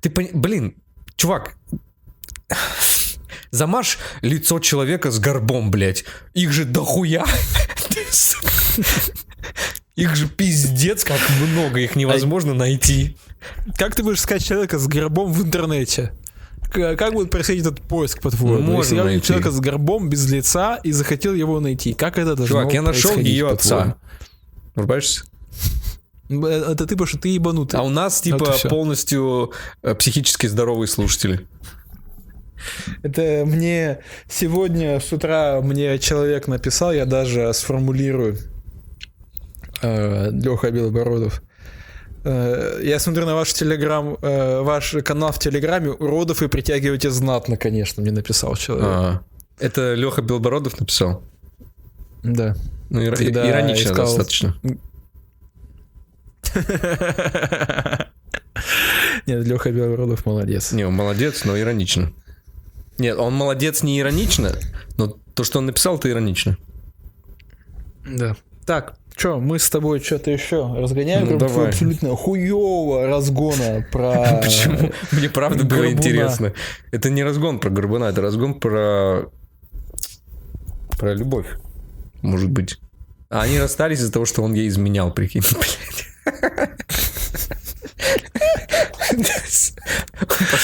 [0.01, 0.75] Ты пони- Блин,
[1.17, 1.55] чувак,
[3.51, 6.05] замажь лицо человека с горбом, блядь.
[6.33, 7.25] Их же дохуя.
[9.95, 13.17] Их же пиздец, как много, их невозможно найти.
[13.77, 16.11] Как ты будешь искать человека с горбом в интернете?
[16.75, 18.59] Как будет происходить этот поиск, по-твоему?
[18.61, 19.27] Можно Если я найти.
[19.27, 23.17] человека с горбом без лица и захотел его найти, как это должно Чувак, я нашел
[23.17, 23.95] ее отца.
[24.75, 25.23] Врубаешься?
[26.29, 27.79] Э, Это ты, потому что ты ебанутый.
[27.79, 28.69] А у нас, Вот типа, всё.
[28.69, 29.51] полностью
[29.83, 31.47] э, психически здоровые слушатели.
[33.03, 38.37] Это мне сегодня с утра мне человек написал, я даже сформулирую.
[39.81, 41.43] Леха Белобородов.
[42.25, 47.55] Э, Я смотрю на ваш телеграм, э, ваш канал в Телеграме, уродов и притягиваете знатно,
[47.55, 48.85] конечно, мне написал человек.
[48.87, 49.21] А,
[49.59, 51.21] Это Леха Белбородов написал.
[52.23, 52.55] Да.
[52.89, 54.55] Ну, ира- Когда иронично искал- достаточно.
[59.27, 60.71] Нет, Леха Белобородов молодец.
[60.71, 62.11] Не, он молодец, но иронично.
[62.97, 64.53] Нет, он молодец не иронично,
[64.97, 66.57] но то, что он написал, это иронично.
[68.07, 68.35] Да.
[68.65, 71.29] Так, что, мы с тобой что-то еще разгоняем?
[71.29, 71.69] Ну, давай.
[71.69, 74.39] Абсолютно хуевого разгона про...
[74.43, 74.91] Почему?
[75.11, 76.53] Мне правда было интересно.
[76.91, 79.29] Это не разгон про Горбуна, это разгон про...
[80.97, 81.47] Про любовь,
[82.21, 82.79] может быть.
[83.29, 87.04] А они расстались из-за того, что он ей изменял, прикинь, блядь.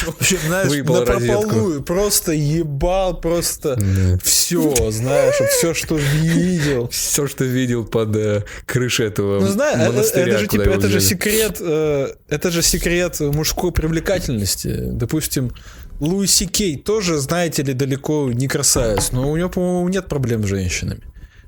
[0.05, 3.77] Вообще, знаешь, на прополую просто ебал, просто
[4.23, 6.89] все, знаешь, все, что видел.
[6.89, 10.89] Все, что видел под э, крышей этого Ну, знаешь, это, монастыря, это же типа, это
[10.89, 14.77] же секрет, э, это же секрет мужской привлекательности.
[14.91, 15.51] Допустим,
[15.99, 20.43] Луи Си Кей тоже, знаете ли, далеко не красавец, но у него, по-моему, нет проблем
[20.43, 21.01] с женщинами.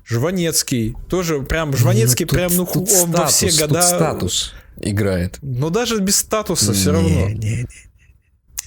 [0.06, 3.82] Жванецкий тоже прям, Жванецкий Ну, тут- прям, ну, тут он во все статус, года...
[3.82, 5.38] статус играет.
[5.42, 7.28] Но даже без статуса все равно.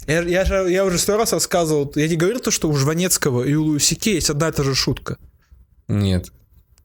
[0.08, 3.44] Я, я, же- я уже сто раз рассказывал, я не говорил то, что у Жванецкого
[3.44, 5.18] и у Луи Си Кей есть одна и та же шутка.
[5.90, 6.32] Нет.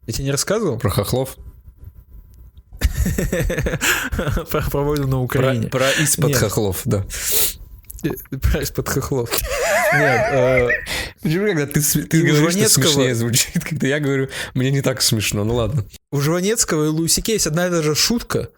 [0.06, 0.78] Я тебе не рассказывал?
[0.78, 1.36] Про хохлов?
[4.50, 5.68] Про, про войну на Украине.
[5.68, 7.04] про из-под хохлов, да.
[8.40, 9.30] Про из-под хохлов.
[9.92, 10.68] Нет, э,
[11.22, 15.02] Почему, когда ты, ты говоришь, что Жванецкого- смешнее звучит, когда я говорю, мне не так
[15.02, 15.84] смешно, ну ладно.
[16.10, 18.48] у Жванецкого и Луи Си Кей есть одна и та же шутка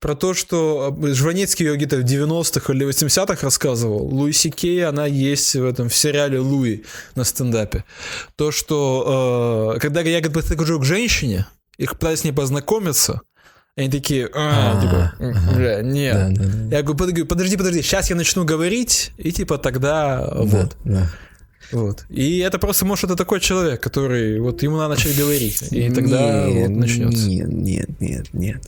[0.00, 4.06] про то, что э, Жванецкий ее где-то в 90-х или 80-х рассказывал.
[4.06, 6.84] Луи Си Кей, она есть в этом в сериале Луи
[7.14, 7.84] на стендапе.
[8.36, 11.46] То, что э, когда я подхожу к женщине,
[11.78, 13.22] их пытаюсь с ней познакомиться,
[13.76, 16.38] они такие, а, типа, «М, бля, нет.
[16.70, 20.76] Я говорю, подожди, подожди, подожди, сейчас я начну говорить, и типа тогда вот.
[21.70, 22.06] Вот.
[22.08, 25.62] И это просто, может, это такой человек, который вот ему надо начать говорить.
[25.70, 27.28] И тогда вот начнется.
[27.28, 28.62] Нет, нет, нет, нет.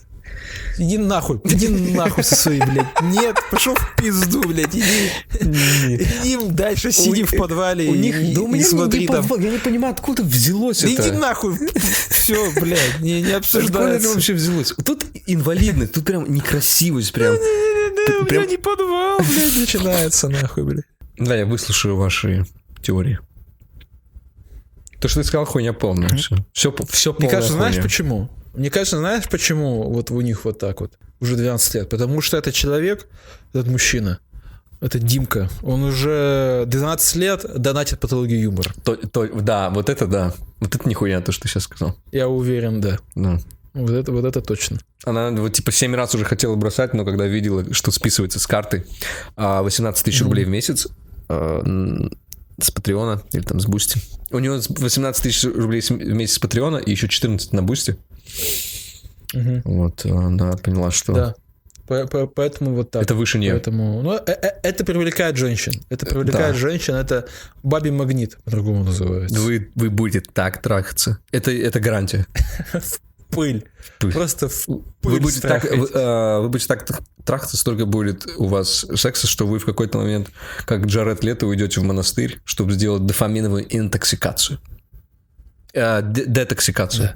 [0.77, 3.01] Иди нахуй, иди нахуй со своей, блядь.
[3.01, 5.11] Нет, пошел в пизду, блядь, иди.
[5.41, 9.25] Иди дальше, сиди в подвале У них, да у и меня смотри там.
[9.39, 11.09] я не понимаю, откуда взялось это.
[11.09, 11.55] иди нахуй.
[12.09, 14.09] Все, блядь, не, не Откуда это обсуждается.
[14.13, 14.73] вообще взялось?
[14.85, 17.35] Тут инвалидность, тут прям некрасивость, прям.
[17.35, 20.85] У меня не подвал, блядь, начинается нахуй, блядь.
[21.17, 22.45] Да, я выслушаю ваши
[22.81, 23.19] теории.
[24.99, 26.09] То, что ты сказал, хуйня полная.
[26.15, 27.83] Все, все, все Мне полная кажется, знаешь хуйня.
[27.83, 28.29] почему?
[28.53, 31.89] Мне кажется, знаешь почему вот у них вот так вот уже 12 лет?
[31.89, 33.07] Потому что этот человек,
[33.53, 34.19] этот мужчина,
[34.81, 38.73] это Димка, он уже 12 лет донатит патологию юмора.
[38.83, 40.33] То- то- да, вот это да.
[40.59, 41.95] Вот это нихуя, то, что ты сейчас сказал.
[42.11, 42.99] Я уверен, да.
[43.15, 43.39] Да.
[43.73, 44.79] Вот это, вот это точно.
[45.05, 48.85] Она вот типа 7 раз уже хотела бросать, но когда видела, что списывается с карты
[49.37, 50.87] а, 18 тысяч рублей в месяц
[51.29, 51.63] а,
[52.59, 53.99] с Патреона или там с Boosty.
[54.31, 57.97] У него 18 тысяч рублей в месяц с Патреона и еще 14 на Boosty.
[59.33, 59.61] Мгм.
[59.65, 61.35] Вот, а, да, поняла, что Да.
[61.87, 63.01] По- по- Поэтому вот так.
[63.03, 63.51] это выше нее.
[63.51, 65.73] Поэтому, ну, э- э- это привлекает женщин.
[65.89, 66.57] Это привлекает Да.
[66.59, 67.27] женщин, это
[67.63, 69.37] бабий магнит, по-другому называется.
[69.41, 71.17] Вы, вы будете так трахаться.
[71.31, 72.27] Это, это гарантия.
[73.31, 73.65] Пыль.
[73.99, 74.11] Пыль.
[74.13, 76.85] Просто в Вы пыль будете, так, вы, а, вы будете так
[77.25, 80.29] трахаться, столько будет у вас секса, что вы в какой-то момент,
[80.65, 84.59] как Джаред Лето, уйдете в монастырь, чтобы сделать дофаминовую интоксикацию.
[85.73, 87.11] А, де- детоксикацию.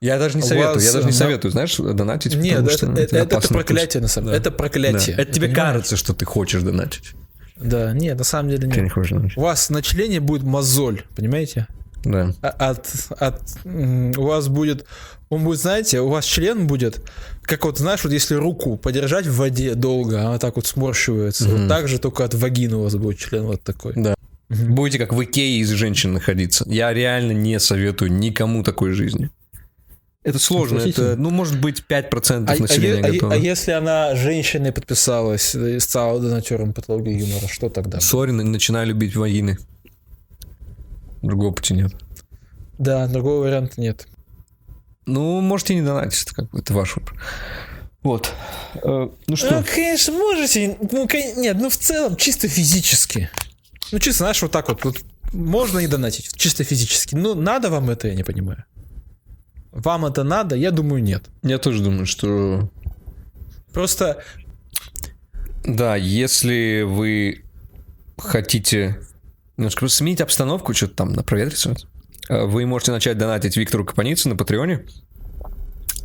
[0.00, 2.34] Я даже не советую, вас, я даже не э, советую, знаешь, донатить.
[2.34, 4.38] Нет, потому это, что это- это опасно проклятие, на самом деле.
[4.40, 4.48] Да.
[4.48, 5.14] Это проклятие.
[5.16, 5.22] Да.
[5.22, 5.68] Это тебе Понимаешь?
[5.72, 7.12] кажется, что ты хочешь донатить.
[7.56, 8.92] Да, нет, на самом деле Ты не нет.
[8.92, 9.38] хочешь донатить.
[9.38, 11.68] У вас на члене будет мозоль, понимаете?
[12.04, 12.32] Да.
[12.42, 12.86] А- От,
[13.18, 14.84] от, у вас будет,
[15.28, 17.00] он будет, знаете, у вас член будет,
[17.42, 21.68] как вот, знаешь, вот если руку подержать в воде долго, она так вот сморщивается, вот
[21.68, 23.92] так же только от вагины у вас будет член вот такой.
[23.96, 24.14] Да.
[24.48, 26.64] Будете как в Икее из женщин находиться.
[26.68, 29.30] Я реально не советую никому такой жизни.
[30.24, 30.78] Это сложно.
[30.78, 33.32] Это, ну, может быть, 5% А, а населения а готово.
[33.32, 37.98] а если она женщиной подписалась и стала донатером патологии юмора, что тогда?
[37.98, 39.58] Сори, на- начинаю любить вагины.
[41.22, 41.92] Другого пути нет.
[42.78, 44.06] Да, другого варианта нет.
[45.06, 47.14] Ну, можете не донатить, это, как бы, это ваш выбор.
[48.02, 48.32] Вот.
[48.82, 49.50] Э, Ну что?
[49.54, 50.76] Ну, конечно, можете.
[50.80, 53.30] Ну, кон- нет, ну в целом, чисто физически.
[53.92, 54.84] Ну, чисто, знаешь, вот так вот.
[54.84, 54.96] вот
[55.32, 57.14] можно не донатить, чисто физически.
[57.14, 58.64] Ну, надо вам это, я не понимаю.
[59.70, 60.56] Вам это надо?
[60.56, 61.24] Я думаю, нет.
[61.42, 62.68] Я тоже думаю, что
[63.72, 64.22] Просто
[65.64, 67.44] Да, если вы
[68.18, 68.98] хотите
[69.56, 71.76] немножко сменить обстановку, что-то там на проветриться,
[72.28, 74.84] э, вы можете начать донатить Виктору Капанице на Патреоне.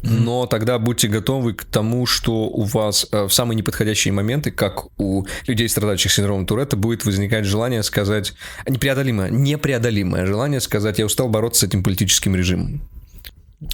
[0.04, 4.88] Но тогда будьте готовы к тому, что у вас э, в самые неподходящие моменты, как
[5.00, 8.34] у людей, страдающих синдромом Туретта, будет возникать желание сказать
[8.68, 12.88] непреодолимое, непреодолимое желание сказать, я устал бороться с этим политическим режимом.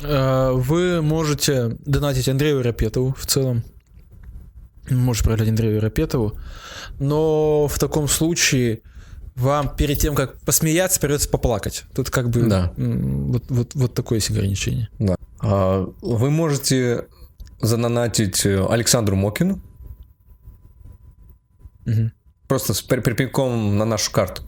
[0.02, 3.64] э, вы можете донатить Андрею Рапетову в целом.
[4.90, 6.38] Можете проявлять Андрею Рапетову.
[7.00, 8.82] Но в таком случае
[9.36, 11.86] вам перед тем, как посмеяться, придется поплакать.
[11.96, 12.72] Тут как бы Да.
[12.78, 14.90] вот, вот, вот такое есть ограничение.
[15.00, 15.16] Да.
[15.42, 17.08] А, Вы можете
[17.62, 19.62] занонатить э, Александру Мокину.
[21.86, 22.12] Мгм.
[22.48, 24.44] Просто с при- припеком на нашу карту.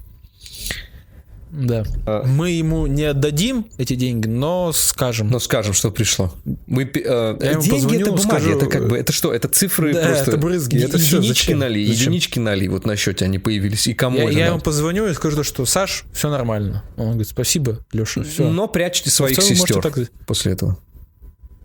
[1.52, 1.84] Да.
[2.06, 5.30] А- Мы ему не отдадим эти деньги, но скажем.
[5.30, 6.34] Ну, скажем, что пришло.
[6.68, 9.34] Мы, э, Я деньги позвоню, это бумаги, скажу, это как бы, это что?
[9.34, 10.32] Это цифры Да, просто...
[10.32, 12.02] это брызги, это единички нали, Зачем?
[12.12, 13.88] единички нали вот на счете они появились.
[13.88, 16.84] И кому я, я ему позвоню и скажу, что Саш, все нормально.
[16.98, 18.50] Он говорит, спасибо, Леша, все.
[18.50, 20.78] Но прячьте своих целом сестер так- после этого.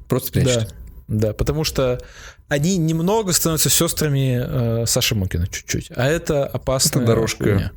[0.08, 0.68] Просто прячьте.
[1.08, 2.00] Да, да, потому что
[2.48, 7.44] они немного становятся сестрами э, Саши Мокина чуть-чуть, а это опасная Это дорожка.
[7.44, 7.72] хуйня.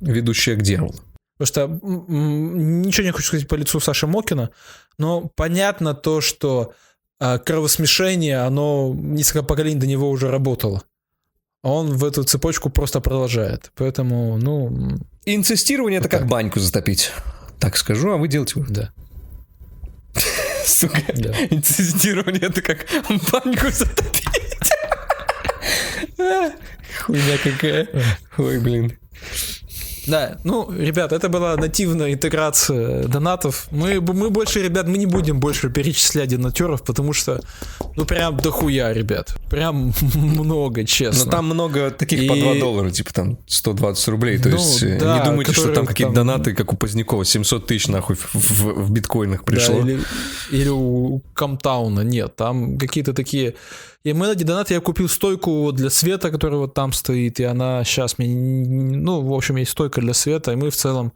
[0.00, 0.94] Ведущая к дьяволу.
[1.38, 4.50] Потому что ничего не хочу сказать по лицу Саши Мокина,
[4.98, 6.74] но понятно то, что
[7.20, 10.82] э, кровосмешение, оно несколько поколений до него уже работало.
[11.62, 13.70] А он в эту цепочку просто продолжает.
[13.74, 17.12] Поэтому, ну, Инцестирование это Вот как баньку затопить.
[17.58, 18.92] Так скажу, а вы делаете да.
[20.64, 21.02] Сука.
[21.14, 21.32] Да.
[21.50, 22.86] Инцестирование это как
[23.32, 24.72] баньку затопить.
[27.00, 27.88] Хуйня какая.
[28.38, 28.98] Ой, блин.
[30.08, 33.68] Да, ну, ребят, это была нативная интеграция донатов.
[33.70, 37.40] Мы, мы больше, ребят, мы не будем больше перечислять донатеров, потому что,
[37.96, 39.34] ну, прям дохуя, ребят.
[39.50, 41.24] Прям много, честно.
[41.26, 44.38] Но там много таких по И- 2 доллара, типа там 120 рублей.
[44.38, 47.24] То Ну, есть э, да, не думайте, что там какие-то там- донаты, как у Позднякова,
[47.24, 49.80] 700 тысяч нахуй в, в- в биткоинах Да, пришло.
[49.80, 50.00] или,
[50.50, 52.00] или у Камтауна.
[52.00, 53.54] Нет, там какие-то такие...
[54.04, 57.84] И мы эти донаты я купил стойку для света, которая вот там стоит, и она
[57.84, 58.28] сейчас мне...
[58.28, 61.12] не- Ну, в общем, есть стойка для света, и мы в целом...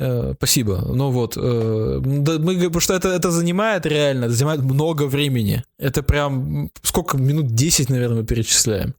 [0.00, 0.82] э, спасибо.
[0.94, 5.62] Ну вот, э, да, мы, потому что это, это занимает реально, это занимает много времени.
[5.78, 8.94] Это прям сколько минут 10, наверное, мы перечисляем.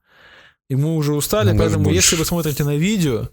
[0.70, 3.28] И мы уже устали, Ну, поэтому если вы смотрите на видео,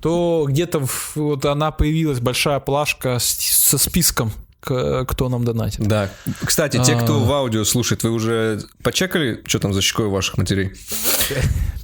[0.00, 4.30] то где-то вот она появилась большая плашка с- со списком,
[4.64, 5.86] кто нам донатит.
[5.86, 6.10] Да.
[6.44, 7.24] Кстати, те, кто А.
[7.24, 10.72] в аудио слушает, вы уже почекали, что там за щекой ваших матерей?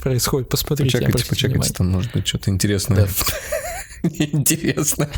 [0.02, 0.48] происходит.
[0.48, 3.08] Посмотрите, Почекайте, почекайте, там может быть что-то интересное.
[4.02, 5.08] Интересно.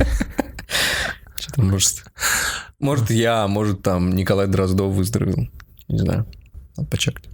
[1.36, 2.04] Что там может...
[2.80, 5.48] Может я, может там Николай Дроздов выздоровел.
[5.88, 6.26] Не знаю.
[6.76, 7.24] Надо почекать.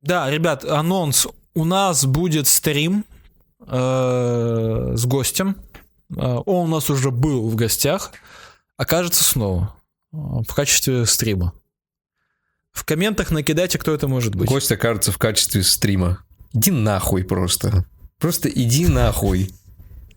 [0.00, 1.26] Да, ребят, анонс.
[1.54, 3.04] У нас будет стрим
[3.66, 5.56] э, с гостем.
[6.16, 8.12] Э, Он у нас уже был в гостях.
[8.80, 9.76] Окажется снова
[10.10, 11.52] э, в качестве стрима.
[12.72, 14.48] В комментах накидайте, кто это может быть.
[14.48, 16.24] Гость окажется в качестве стрима.
[16.54, 17.84] Иди нахуй просто.
[18.18, 19.50] Просто иди нахуй.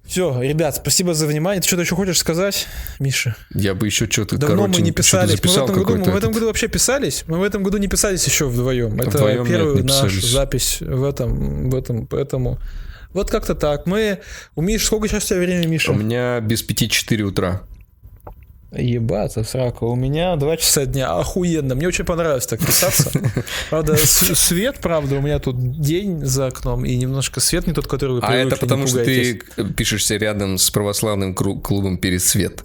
[0.05, 1.61] Все, ребят, спасибо за внимание.
[1.61, 2.67] Ты что-то еще хочешь сказать,
[2.99, 3.35] Миша?
[3.53, 5.43] Я бы еще что-то, Давно короче, мы не писались.
[5.43, 7.25] Мы в, этом году, мы в этом году вообще писались.
[7.27, 8.97] Мы в этом году не писались еще вдвоем.
[8.97, 10.31] Это Вдвоем нет, первая не наша писались.
[10.31, 12.59] запись в этом, в этом, поэтому
[13.11, 13.87] вот как-то так.
[13.87, 14.21] Мы
[14.55, 15.91] у Миши сколько сейчас у тебя времени, Миша?
[15.91, 17.63] У меня без пяти 4 утра.
[18.75, 19.83] Ебаться, срака.
[19.83, 21.11] У меня 2 часа дня.
[21.13, 21.75] Охуенно.
[21.75, 23.11] Мне очень понравилось так писаться.
[23.69, 28.13] Правда, свет, правда, у меня тут день за окном, и немножко свет не тот, который
[28.13, 29.35] вы А привыкли, это не потому, что ты
[29.75, 32.63] пишешься рядом с православным клубом Пересвет.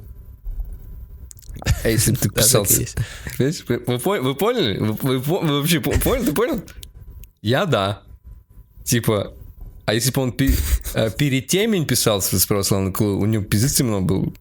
[1.84, 2.84] А если бы ты писался...
[3.38, 3.52] Вы,
[3.86, 4.78] вы пон- вы поняли?
[4.78, 6.24] Вы, вообще по- понял?
[6.24, 6.62] Ты понял?
[7.42, 8.02] Я да.
[8.84, 9.34] Типа,
[9.84, 10.34] а если бы он
[10.94, 14.34] э, перед темень писался с православным клубом, у него пиздец темно был.